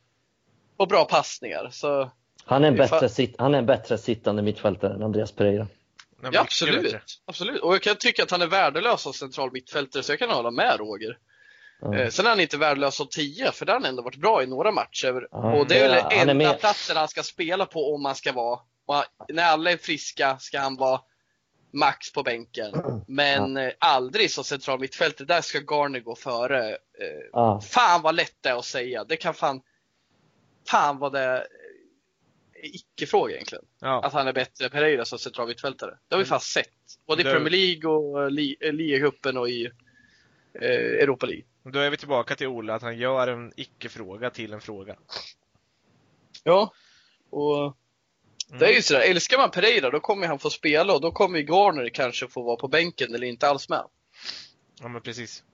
[0.77, 1.69] Och bra passningar.
[1.73, 2.11] Så
[2.51, 5.67] han är en bättre, sit, han är en bättre sittande mittfältare än Andreas Pereira.
[6.23, 6.97] Ja, absolut.
[7.25, 7.63] absolut.
[7.63, 10.51] Och jag kan tycka att han är värdelös som central mittfältare så jag kan hålla
[10.51, 11.19] med Roger.
[11.83, 12.11] Mm.
[12.11, 14.47] Sen är han inte värdelös som 10 för det har han ändå varit bra i
[14.47, 15.29] några matcher.
[15.35, 15.55] Mm.
[15.55, 18.61] Och det är väl ja, enda platsen han ska spela på om han ska vara.
[18.87, 21.01] Och när alla är friska ska han vara
[21.73, 22.73] max på bänken.
[23.07, 23.63] Men ja.
[23.63, 25.27] Eh, aldrig som central mittfältare.
[25.27, 26.77] Där ska Garner gå före.
[27.33, 27.61] Ja.
[27.61, 29.05] Fan vad lätt det är att säga.
[29.05, 29.61] Det kan fan,
[30.69, 31.47] fan vad det är
[32.63, 33.65] icke-fråga egentligen.
[33.81, 34.03] Ja.
[34.05, 35.91] Att han är bättre än Pereira som central mittfältare.
[35.91, 36.29] Det har vi mm.
[36.29, 36.67] fast sett.
[37.07, 38.33] Både i Premier League och
[38.73, 39.71] ligacupen och i
[40.55, 41.45] eh, Europa League.
[41.63, 44.97] Då är vi tillbaka till Ola, att han gör en icke-fråga till en fråga.
[46.45, 46.73] Ja,
[47.31, 48.59] och mm.
[48.59, 51.39] det är ju sådär, älskar man Pereira då kommer han få spela och då kommer
[51.39, 53.85] Garner kanske få vara på bänken eller inte alls med.
[54.81, 55.45] Ja men precis.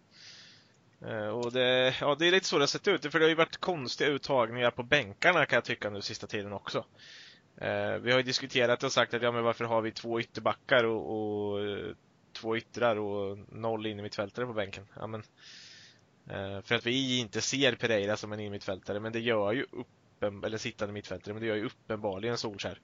[1.03, 3.31] Eh, och det, ja, det är lite så det har sett ut, för det har
[3.31, 6.85] ju varit konstiga uttagningar på bänkarna kan jag tycka nu sista tiden också.
[7.57, 10.85] Eh, vi har ju diskuterat och sagt att ja men varför har vi två ytterbackar
[10.85, 11.61] och, och
[12.33, 14.89] två yttrar och noll in i mittfältare på bänken?
[14.97, 15.23] Ja men
[16.31, 20.45] Eh, för att vi inte ser Pereira som en innermittfältare, men det gör ju uppen,
[20.45, 22.81] eller sittande mittfältare, men det gör ju uppenbarligen Solskär.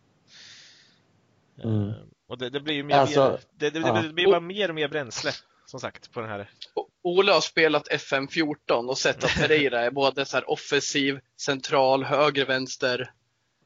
[1.59, 1.93] Eh, mm.
[2.27, 4.75] Och det, det, blir ju mer, alltså, mer det, det, det, blir bara mer och
[4.75, 5.31] mer bränsle,
[5.67, 6.51] som sagt, på den här.
[7.03, 13.13] Ola har spelat FM14 och sett att Pereira är både så offensiv, central, höger, vänster,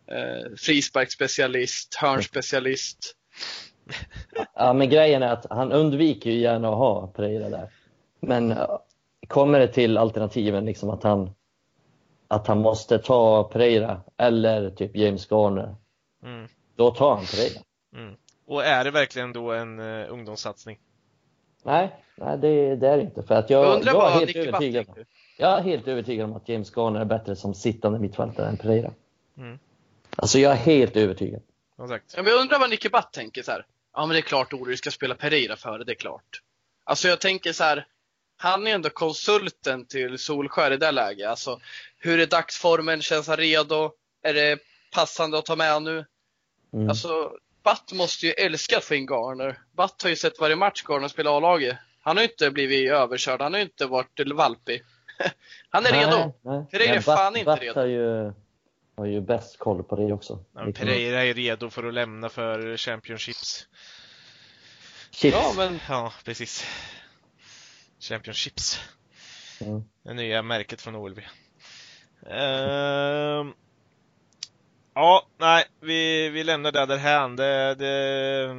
[0.07, 3.15] eh, frisparksspecialist, hörnspecialist.
[4.55, 7.71] Ja, men grejen är att han undviker ju gärna att ha Pereira där.
[8.21, 8.59] Men
[9.29, 11.31] kommer det till alternativen liksom att han
[12.29, 15.77] att han måste ta Pereira eller typ James Garner,
[16.23, 16.49] mm.
[16.77, 17.61] då tar han Pereira.
[17.95, 18.15] Mm.
[18.47, 20.79] Och är det verkligen då en uh, ungdomssatsning?
[21.63, 23.23] Nej, nej det, det är det inte.
[23.23, 24.87] För att jag, jag, jag är helt övertygad.
[25.39, 28.93] Jag är helt övertygad om att James Garner är bättre som sittande mittfältare än Pereira.
[29.39, 29.59] Mm.
[30.17, 31.43] Alltså jag är helt övertygad.
[31.79, 31.87] Ja,
[32.17, 33.67] men jag undrar vad Nicke Batt tänker så här.
[33.95, 36.43] Ja men det är klart Ore ska spela Pereira före, det är klart.
[36.85, 37.87] Alltså jag tänker så här.
[38.39, 41.29] Han är ändå konsulten till Solskär i det läget.
[41.29, 41.61] Alltså,
[41.99, 43.03] hur är dagsformen?
[43.03, 43.91] Känns han redo?
[44.23, 44.59] Är det
[44.93, 46.05] passande att ta med nu?
[46.73, 46.89] Mm.
[46.89, 49.59] Alltså, Batt måste ju älska att få in Garner.
[49.73, 51.77] Batt har ju sett varje match Garner spelar A-laget.
[52.07, 54.83] Han har ju inte blivit överkörd, han har ju inte varit valpig.
[55.71, 56.33] han är nej, redo.
[56.43, 56.67] Nej.
[56.71, 57.81] Pereira är fan inte redo.
[57.81, 58.33] Har ju,
[58.97, 60.45] har ju bäst koll på det också.
[60.55, 63.69] Ja, Pereira är redo för att lämna för Championships.
[65.11, 65.37] Chips.
[65.37, 65.81] Ja, men...
[65.89, 66.67] ja precis.
[68.01, 68.81] Championships.
[69.61, 69.85] Mm.
[70.03, 71.19] Det nya märket från OLV.
[71.19, 71.23] Uh,
[72.33, 73.53] ehm,
[74.95, 77.37] ja, nej, vi, vi lämnar det därhän.
[77.37, 78.55] Det, det,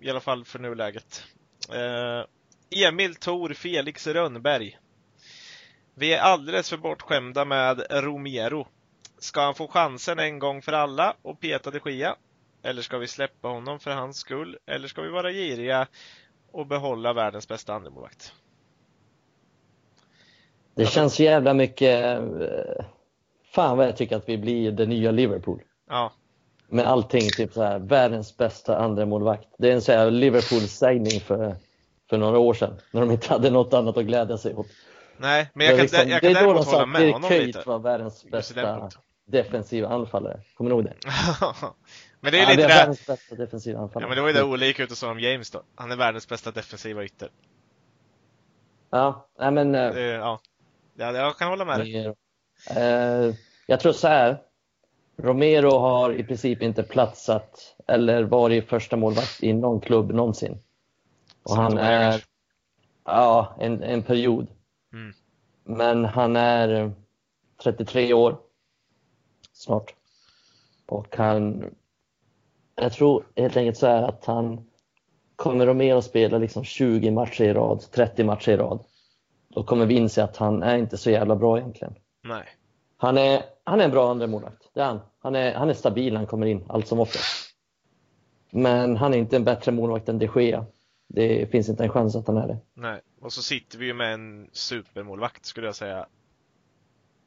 [0.00, 1.24] I alla fall för nuläget.
[1.70, 2.24] Uh,
[2.70, 4.78] Emil Tor Felix Rönnberg.
[5.94, 8.66] Vi är alldeles för bortskämda med Romero.
[9.18, 12.16] Ska han få chansen en gång för alla och peta de Gia?
[12.62, 14.58] Eller ska vi släppa honom för hans skull?
[14.66, 15.86] Eller ska vi vara giriga
[16.52, 18.32] och behålla världens bästa andremålvakt?
[20.74, 22.18] Det känns jävla mycket...
[22.18, 22.84] Eh,
[23.54, 25.62] fan vad jag tycker att vi blir det nya Liverpool.
[25.88, 26.12] Ja.
[26.68, 29.48] Med allting, typ så här, världens bästa andra målvakt.
[29.58, 31.56] Det är en sån här Liverpool-sägning för,
[32.10, 34.66] för några år sedan, när de inte hade något annat att glädja sig åt.
[35.16, 37.34] Nej, men jag kan, liksom, jag kan däremot hålla med honom lite.
[37.34, 38.90] Det är Köjt var världens bästa
[39.26, 40.40] defensiva anfallare.
[40.54, 40.94] Kommer du ihåg det?
[42.20, 42.64] men det är ja, lite det.
[42.64, 44.04] Är världens bästa defensiva anfallare.
[44.04, 45.62] Ja, men det var ju det olika ut och sa om James då.
[45.74, 47.28] Han är världens bästa defensiva ytter.
[48.90, 49.74] Ja, nej men...
[49.74, 50.40] Eh, det, ja.
[50.94, 52.14] Ja, jag kan hålla med dig.
[52.76, 53.34] Eh,
[53.66, 54.38] jag tror så här.
[55.16, 60.58] Romero har i princip inte platsat eller varit första målvakt i någon klubb någonsin.
[61.42, 62.24] Och han är,
[63.04, 64.46] ja, en, en period.
[64.92, 65.12] Mm.
[65.64, 66.92] Men han är
[67.62, 68.38] 33 år
[69.52, 69.94] snart.
[70.86, 71.64] Och han,
[72.74, 74.66] jag tror helt enkelt så här att han
[75.36, 78.84] kommer Romero spela liksom 20 matcher i rad, 30 matcher i rad
[79.54, 81.94] då kommer vi inse att han är inte så jävla bra egentligen.
[82.22, 82.44] Nej.
[82.96, 84.70] Han är, han är en bra andra målvakt.
[84.74, 85.00] Det är han.
[85.18, 87.54] Han är, han är stabil han kommer in, allt som oftast.
[88.50, 90.66] Men han är inte en bättre målvakt än de Gea.
[91.12, 92.58] Det finns inte en chans att han är det.
[92.74, 96.06] Nej, och så sitter vi ju med en supermålvakt skulle jag säga.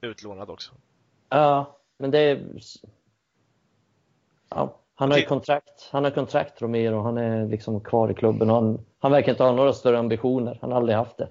[0.01, 0.71] Utlånad också.
[1.29, 2.61] Ja, men det är...
[4.49, 8.49] Ja, han har ju kontrakt, han har kontrakt Romero, han är liksom kvar i klubben
[8.49, 10.57] han, han verkar inte ha några större ambitioner.
[10.61, 11.29] Han har aldrig haft det.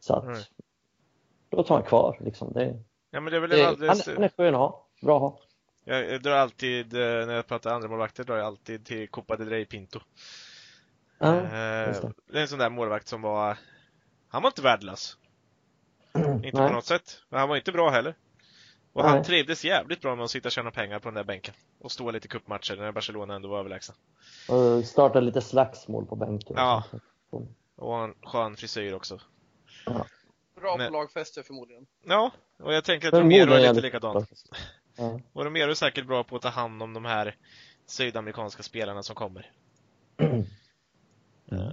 [0.00, 0.38] Så att, mm.
[1.48, 2.18] då tar han kvar.
[2.20, 2.52] Liksom.
[2.52, 4.06] Det, ja, men det är väl det, alldeles...
[4.06, 4.86] han, han är skön att ha.
[5.02, 5.40] Bra att ha.
[5.84, 9.48] Jag drar alltid, eh, när jag pratar andra målvakter drar jag alltid till Copa del
[9.48, 10.00] Rey Pinto.
[11.18, 12.12] Ja, eh, det.
[12.26, 13.58] det är en sån där målvakt som var,
[14.28, 15.16] han var inte värdelös.
[16.44, 17.22] inte på något sätt.
[17.28, 18.14] Men han var inte bra heller.
[18.92, 19.12] Och Nej.
[19.12, 21.54] han trivdes jävligt bra med att sitta och tjäna pengar på den där bänken.
[21.78, 23.94] Och stå lite cupmatcher när Barcelona ändå var överlägsna.
[24.48, 26.56] Och starta lite slagsmål på bänken.
[26.56, 26.84] Ja.
[27.76, 29.20] Och en skön frisyr också.
[29.86, 30.06] Ja.
[30.60, 31.86] Bra på lagfester förmodligen.
[32.04, 34.28] Ja, och jag tänker att Romero är lite likadant.
[34.98, 35.20] Ja.
[35.32, 37.36] Och Romero är säkert bra på att ta hand om de här
[37.86, 39.50] sydamerikanska spelarna som kommer.
[41.52, 41.64] Mm.
[41.64, 41.72] Uh,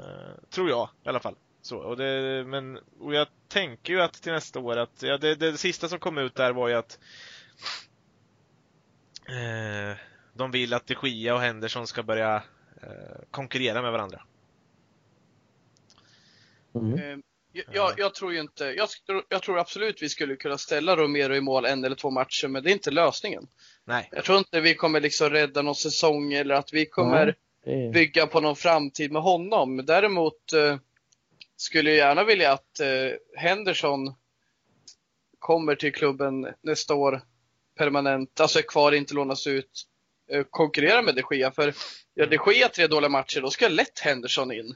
[0.50, 1.36] tror jag i alla fall.
[1.62, 5.36] Så, och, det, men, och jag tänker ju att till nästa år att, ja, det,
[5.36, 7.00] det, det sista som kom ut där var ju att
[9.30, 9.98] uh,
[10.34, 12.36] de vill att De Gia och Henderson ska börja
[12.84, 14.24] uh, konkurrera med varandra.
[16.76, 17.22] Mm.
[17.72, 18.90] Jag, jag, tror ju inte, jag,
[19.30, 22.64] jag, tror absolut vi skulle kunna ställa Romero i mål en eller två matcher, men
[22.64, 23.48] det är inte lösningen.
[23.86, 24.10] Nej.
[24.12, 27.36] Jag tror inte vi kommer liksom rädda någon säsong eller att vi kommer mm.
[27.94, 29.86] Bygga på någon framtid med honom.
[29.86, 30.78] Däremot eh,
[31.56, 32.88] skulle jag gärna vilja att eh,
[33.38, 34.14] Henderson
[35.40, 37.22] kommer till klubben nästa år
[37.76, 39.88] permanent, alltså är kvar, inte lånas ut,
[40.32, 41.52] eh, konkurrera med de Gia.
[41.52, 41.74] För
[42.16, 44.76] gör de Gia tre dåliga matcher, då ska lätt Henderson in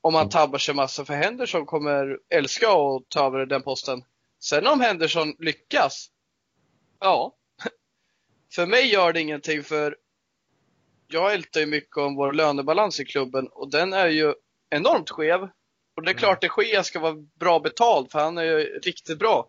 [0.00, 4.04] om han tabbar sig massa, för Henderson kommer älska att ta över den posten.
[4.40, 6.10] Sen om Henderson lyckas,
[7.00, 7.36] ja.
[8.54, 9.96] För mig gör det ingenting för
[11.12, 14.34] jag ältar ju mycket om vår lönebalans i klubben och den är ju
[14.70, 15.48] enormt skev.
[15.96, 19.18] Och det är klart det Gea ska vara bra betald för han är ju riktigt
[19.18, 19.48] bra.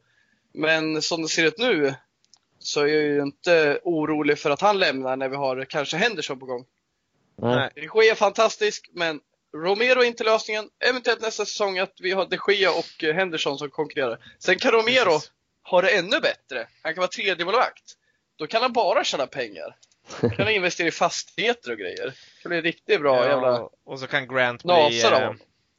[0.53, 1.93] Men som det ser ut nu
[2.59, 6.39] så är jag ju inte orolig för att han lämnar när vi har kanske Henderson
[6.39, 6.66] på gång.
[7.38, 7.72] Nej.
[7.76, 9.20] Gea är fantastisk men
[9.57, 10.70] Romero är inte lösningen.
[10.80, 14.20] Eventuellt nästa säsong att vi har de Gea och Henderson som konkurrerar.
[14.39, 15.32] Sen kan Romero Precis.
[15.64, 16.68] ha det ännu bättre.
[16.82, 17.84] Han kan vara tredje målvakt.
[18.36, 19.76] Då kan han bara tjäna pengar.
[20.22, 22.14] Kan han investera i fastigheter och grejer.
[22.43, 25.32] Det blir riktigt bra ja, jävla Och så kan Grant bli, eh,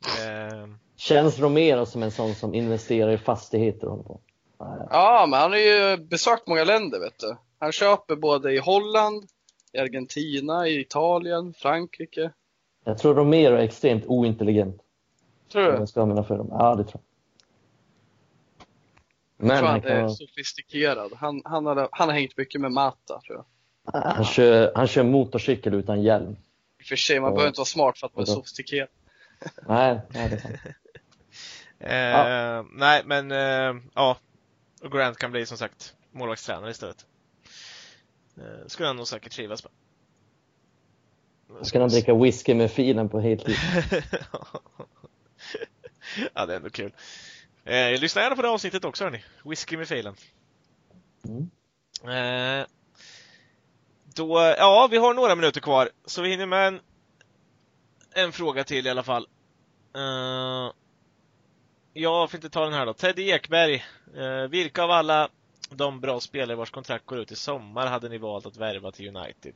[0.05, 0.68] Eh.
[0.97, 3.87] Känns Romero som en sån som investerar i fastigheter?
[3.87, 4.20] Och på?
[4.91, 7.37] Ja, men han har ju besökt många länder vet du.
[7.59, 9.24] Han köper både i Holland,
[9.72, 12.30] i Argentina, i Italien, Frankrike.
[12.85, 14.82] Jag tror Romero är extremt ointelligent.
[15.53, 15.68] Tror du?
[15.68, 16.49] Jag ska använda för dem.
[16.51, 17.03] Ja, det tror jag.
[19.37, 21.12] Men jag tror han, han är sofistikerad.
[21.16, 23.45] Han, han, har, han har hängt mycket med Mata, tror jag.
[23.85, 26.37] Han kör, han kör motorcykel utan hjälm.
[26.78, 28.89] I och för sig, man och, behöver inte vara smart för att vara sofistikerad.
[29.68, 30.57] Nej, nej det är sant.
[31.78, 32.66] eh, ja.
[32.72, 34.16] Nej, men eh, ja.
[34.82, 37.07] Och Grant kan bli som sagt målvaktstränare istället.
[38.37, 39.72] Eh, skulle han nog säkert trivas med.
[41.59, 43.57] Då ska han dricka whisky med filen på heltid.
[46.35, 46.93] ja, det är ändå kul.
[47.64, 49.24] Eh, lyssna gärna på det avsnittet också hörni.
[49.45, 50.14] Whisky med filen.
[51.24, 51.51] Mm.
[52.03, 52.66] Eh,
[54.14, 56.80] då, ja, vi har några minuter kvar, så vi hinner med en,
[58.14, 59.28] en fråga till i alla fall.
[59.96, 60.72] Uh,
[61.92, 62.92] jag får inte ta den här då.
[62.92, 63.84] Teddy Ekberg.
[64.16, 65.28] Uh, vilka av alla
[65.70, 69.16] de bra spelare vars kontrakt går ut i sommar hade ni valt att värva till
[69.16, 69.54] United?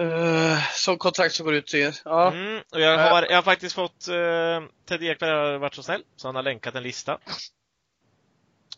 [0.00, 2.32] Uh, som kontrakt som går ut till, ja.
[2.32, 6.02] Mm, och jag, har, jag har faktiskt fått, uh, Teddy Ekberg har varit så snäll,
[6.16, 7.18] så han har länkat en lista.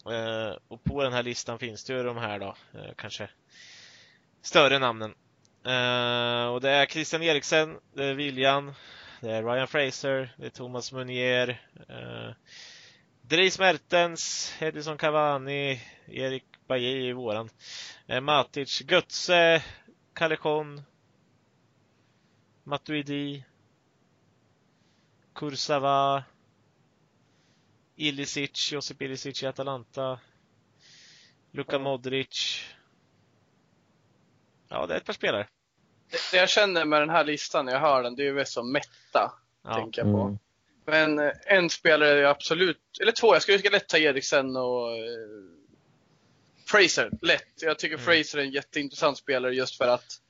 [0.07, 3.31] Eh, och på den här listan finns det ju de här då, eh, kanske
[4.43, 5.15] större namnen.
[5.65, 8.73] Eh, och det är Christian Eriksen, det är William,
[9.21, 11.61] det är Ryan Fraser, det är Thomas Munier,
[13.23, 17.51] Dries Mertens, Edison Cavani, Erik Bajé i våran,
[18.23, 19.63] Matic, Götze,
[20.15, 20.83] Kalekon,
[22.65, 23.45] Matuidi,
[25.35, 26.25] Kursava,
[28.01, 30.21] Ilicic, Josip Ilicic i Atalanta,
[31.53, 32.65] Luka Modric.
[34.69, 35.47] Ja, det är ett par spelare.
[36.11, 38.45] Det, det jag känner med den här listan när jag hör den, det är ju
[38.45, 39.33] som mätta,
[39.63, 39.75] ja.
[39.75, 40.23] tänker jag på.
[40.23, 40.39] Mm.
[40.85, 45.05] Men eh, en spelare är absolut, eller två, jag skulle lätt ta Eriksen och eh,
[46.67, 47.63] Fraser, lätt.
[47.63, 48.07] Jag tycker mm.
[48.07, 50.21] Fraser är en jätteintressant spelare just för att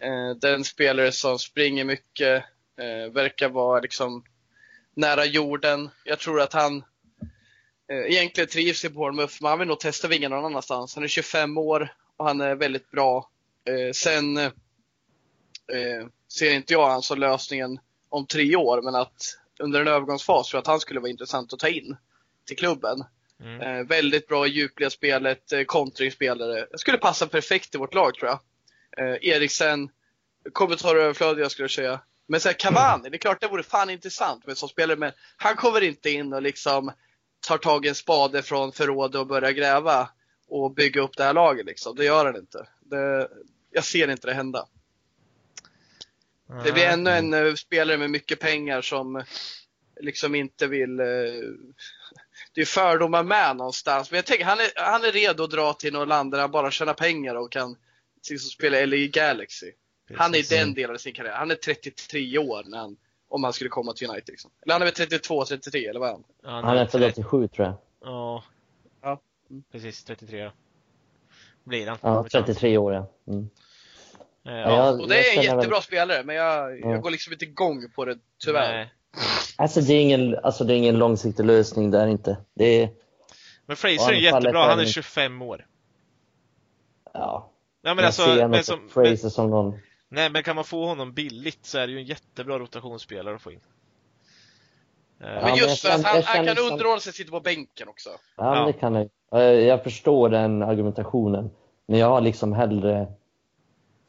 [0.00, 2.44] Eh, den spelare som springer mycket,
[2.76, 4.24] eh, verkar vara liksom
[4.94, 5.90] nära jorden.
[6.04, 6.84] Jag tror att han
[7.90, 10.94] egentligen trivs i Bournemouth, men han vill nog testa vingarna någon annanstans.
[10.94, 13.30] Han är 25 år och han är väldigt bra.
[13.94, 14.50] sen
[16.32, 17.78] ser inte jag han som lösningen
[18.08, 21.52] om tre år, men att under en övergångsfas tror jag att han skulle vara intressant
[21.52, 21.96] att ta in
[22.46, 23.04] till klubben.
[23.40, 23.60] Mm.
[23.60, 26.66] Eh, väldigt bra i djupleda spelet, eh, kontringsspelare.
[26.74, 28.40] Skulle passa perfekt i vårt lag tror jag.
[28.98, 29.90] Eh, Eriksen,
[30.52, 32.00] kommentaröverflödiga skulle jag säga.
[32.26, 35.56] Men så Cavani, det är klart det vore fan intressant med som spelare, men han
[35.56, 36.92] kommer inte in och liksom
[37.40, 40.08] tar tag i en spade från förrådet och börjar gräva
[40.48, 41.66] och bygga upp det här laget.
[41.66, 41.96] Liksom.
[41.96, 42.66] Det gör han inte.
[42.80, 43.28] Det,
[43.70, 44.66] jag ser inte det hända.
[46.64, 49.24] Det blir ännu en uh, spelare med mycket pengar som
[50.00, 51.00] liksom inte vill...
[51.00, 51.42] Uh,
[52.54, 54.10] det är fördomar med någonstans.
[54.10, 56.50] Men jag tänker, han är, han är redo att dra till något land där han
[56.50, 57.76] bara tjänar pengar och kan
[58.30, 59.72] liksom spela, i Galaxy.
[60.16, 61.34] Han är i den delen av sin karriär.
[61.34, 62.96] Han är 33 år när han,
[63.30, 64.28] om han skulle komma till United.
[64.28, 64.50] Liksom.
[64.62, 66.24] Eller han är väl 32, 33 eller vad är han?
[66.42, 67.76] Ja, han, han är född 87 tror jag.
[68.04, 68.44] Ja.
[69.02, 69.20] Ja.
[69.50, 69.62] Mm.
[69.72, 70.50] Precis, 33
[71.64, 71.98] Blir han.
[72.00, 73.06] Ja, 33 år ja.
[73.28, 73.50] Mm.
[74.42, 75.82] Ja, jag, och det är en jättebra väl...
[75.82, 76.90] spelare, men jag, ja.
[76.90, 78.72] jag går liksom inte igång på det, tyvärr.
[78.72, 78.92] Nej.
[79.56, 82.36] Alltså det är ingen, alltså det är ingen långsiktig lösning där inte.
[82.54, 82.90] Det är...
[83.66, 85.66] Men Fraser är jättebra, han är 25 år.
[87.12, 87.50] Ja.
[87.82, 89.78] Ja men alltså, men som, Fraser som någon...
[90.12, 93.42] Nej, men kan man få honom billigt så är det ju en jättebra rotationsspelare att
[93.42, 93.60] få in.
[95.20, 96.72] Eh, men just för att han, han kan som...
[96.72, 98.10] underhålla sig sitta på bänken också.
[98.36, 98.66] Ja, ja.
[98.66, 99.08] det kan jag.
[99.62, 101.50] Jag förstår den argumentationen.
[101.86, 103.06] Men jag har liksom hellre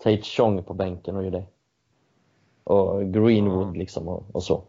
[0.04, 1.46] Tate Chong på bänken och gör det.
[2.64, 3.80] Och Greenwood mm.
[3.80, 4.64] liksom och, och, så.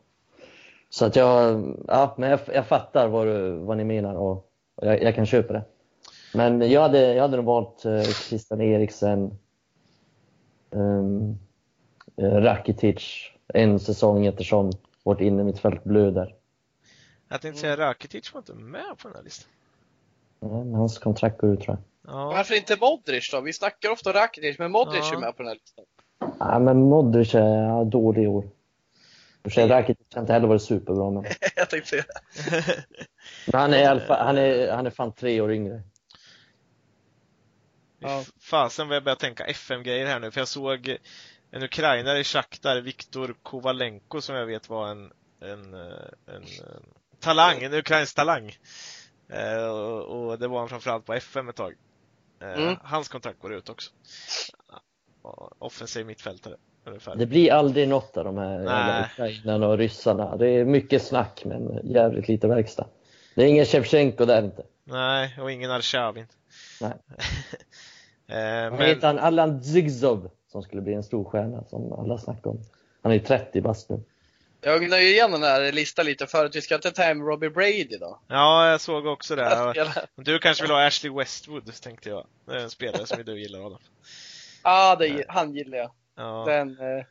[0.91, 4.33] Så att jag, ja, men jag, jag fattar vad, du, vad ni menar och,
[4.74, 5.64] och jag, jag, kan köpa det.
[6.35, 9.39] Men jag hade, jag hade nog valt eh, Christian Eriksen,
[10.73, 11.39] um,
[12.16, 16.35] Rakitic en säsong eftersom vårt innermittfält blöder.
[17.29, 19.51] Jag tänkte säga Rakitic var inte med på den här listan.
[20.41, 22.12] Nej, men hans kontrakt går ut tror jag.
[22.14, 22.27] Ja.
[22.27, 23.41] Varför inte Modric då?
[23.41, 25.16] Vi snackar ofta om Rakitic, men Modric ja.
[25.16, 25.85] är med på den här listan.
[26.39, 28.45] Ja, men Modric är dålig i år.
[29.45, 31.11] Rakitic har inte heller varit superbra.
[31.11, 31.25] Men...
[31.57, 32.05] jag tänkte säga
[33.47, 35.83] Men han är, han, är, han är fan tre år yngre.
[38.03, 38.24] Ja.
[38.40, 40.96] Fasen vad jag börjar tänka FM-grejer här nu, för jag såg
[41.50, 45.94] en ukrainare i Shakhtar, Viktor Kovalenko, som jag vet var en, en, en,
[46.26, 46.44] en
[47.20, 48.57] talang, en ukrainsk talang.
[49.28, 51.74] Eh, och, och, det var han framförallt på FM ett tag.
[52.42, 52.76] Eh, mm.
[52.82, 53.90] Hans kontrakt går ut också.
[55.59, 56.57] Offensiv mittfältare.
[56.84, 57.16] Ungefär.
[57.16, 60.36] Det blir aldrig något av de här ukrainarna och ryssarna.
[60.36, 62.86] Det är mycket snack men jävligt lite verkstad.
[63.34, 64.62] Det är ingen Shevchenko där inte.
[64.84, 66.26] Nej, och ingen Arshavin.
[66.80, 66.92] Nej.
[68.37, 68.80] eh, men...
[68.80, 69.18] Heter han?
[69.18, 72.61] Allan Zygzov som skulle bli en stor stjärna som alla snackar om.
[73.03, 74.03] Han är 30 bast nu.
[74.64, 76.57] Jag gnöjer igen den här listan lite förut.
[76.57, 78.20] Vi ska inte ta hem Robbie Brady då?
[78.28, 79.85] Ja, jag såg också det.
[80.16, 82.26] Du kanske vill ha Ashley Westwood, tänkte jag.
[82.47, 83.78] Det är en spelare som du gillar, Adam.
[84.64, 85.91] Ja, det, han gillar jag.
[86.16, 86.45] Ja.
[86.47, 87.05] Den, eh,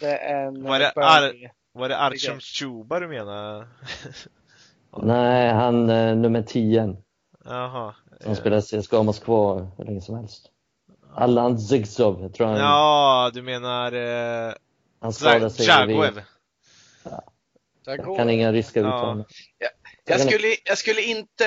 [0.00, 1.32] det är en var det, Ar
[1.72, 3.68] var det Archam Chuba du menar?
[5.02, 6.96] Nej, han eh, nummer 10.
[7.44, 7.94] Jaha.
[8.24, 10.50] Som spelar CSKA Moskva hur länge som helst.
[11.14, 12.56] Allan Zygzov, jag tror han...
[12.56, 13.92] Ja, du menar...
[13.92, 14.54] Eh,
[15.00, 16.22] han skadade sig Jagoev.
[17.02, 17.24] Ja.
[17.86, 19.24] Jag kan inga ryska uttal.
[19.58, 19.68] Ja.
[20.06, 21.44] Jag skulle, jag skulle inte,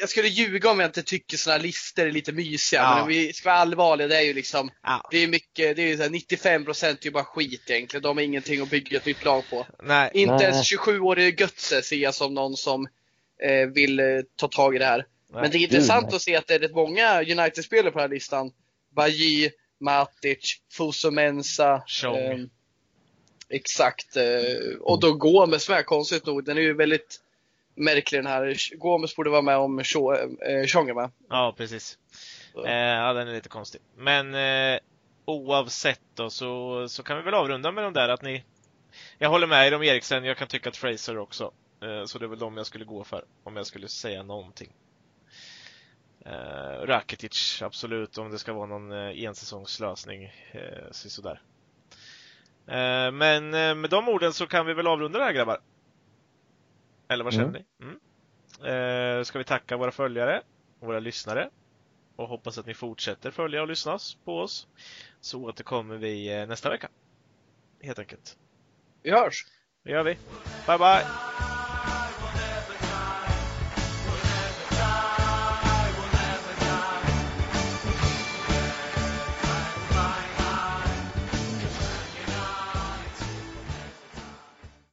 [0.00, 2.80] jag skulle ljuga om jag inte tycker sådana listor är lite mysiga.
[2.80, 2.94] Ja.
[2.94, 5.08] Men om vi ska vara allvarliga, det är ju liksom, ja.
[5.10, 8.02] det är mycket, det är ju så 95 procent är ju bara skit egentligen.
[8.02, 9.66] De har ingenting att bygga ett nytt lag på.
[9.82, 10.10] Nej.
[10.14, 10.44] Inte Nej.
[10.44, 12.86] ens 27-årige Götze ser jag som någon som
[13.42, 15.06] eh, vill eh, ta tag i det här.
[15.34, 16.16] Men det är intressant mm.
[16.16, 18.52] att se att det är rätt många United-spelare på den här listan.
[18.90, 21.74] Bajy, Matic, Fuso Mensa.
[22.04, 22.38] Eh,
[23.48, 24.16] exakt.
[24.16, 26.44] Eh, och då Gomes med, konstigt nog.
[26.44, 27.20] Den är ju väldigt
[27.74, 28.56] märklig den här.
[28.76, 31.10] Gomes borde vara med om Tjong är med.
[31.28, 31.98] Ja, precis.
[32.66, 33.80] Eh, ja, den är lite konstig.
[33.96, 34.80] Men eh,
[35.24, 38.44] oavsett då så, så kan vi väl avrunda med de där att ni
[39.18, 41.52] Jag håller med er om Eriksen, jag kan tycka att Fraser också.
[41.82, 44.72] Eh, så det är väl de jag skulle gå för om jag skulle säga någonting.
[46.24, 50.24] Eh, Rakitic, absolut, om det ska vara någon eh, ensäsongslösning.
[50.52, 51.42] Eh, sådär.
[52.66, 55.60] Eh, men eh, med de orden så kan vi väl avrunda det här grabbar.
[57.08, 57.64] Eller vad känner mm.
[57.78, 57.84] ni?
[57.84, 59.18] Mm.
[59.18, 60.42] Eh, ska vi tacka våra följare
[60.80, 61.50] och våra lyssnare
[62.16, 64.68] och hoppas att ni fortsätter följa och lyssna på oss.
[65.20, 66.88] Så återkommer vi eh, nästa vecka.
[67.82, 68.36] Helt enkelt.
[69.02, 69.46] Vi hörs!
[69.84, 70.18] Det gör vi.
[70.66, 71.33] Bye bye!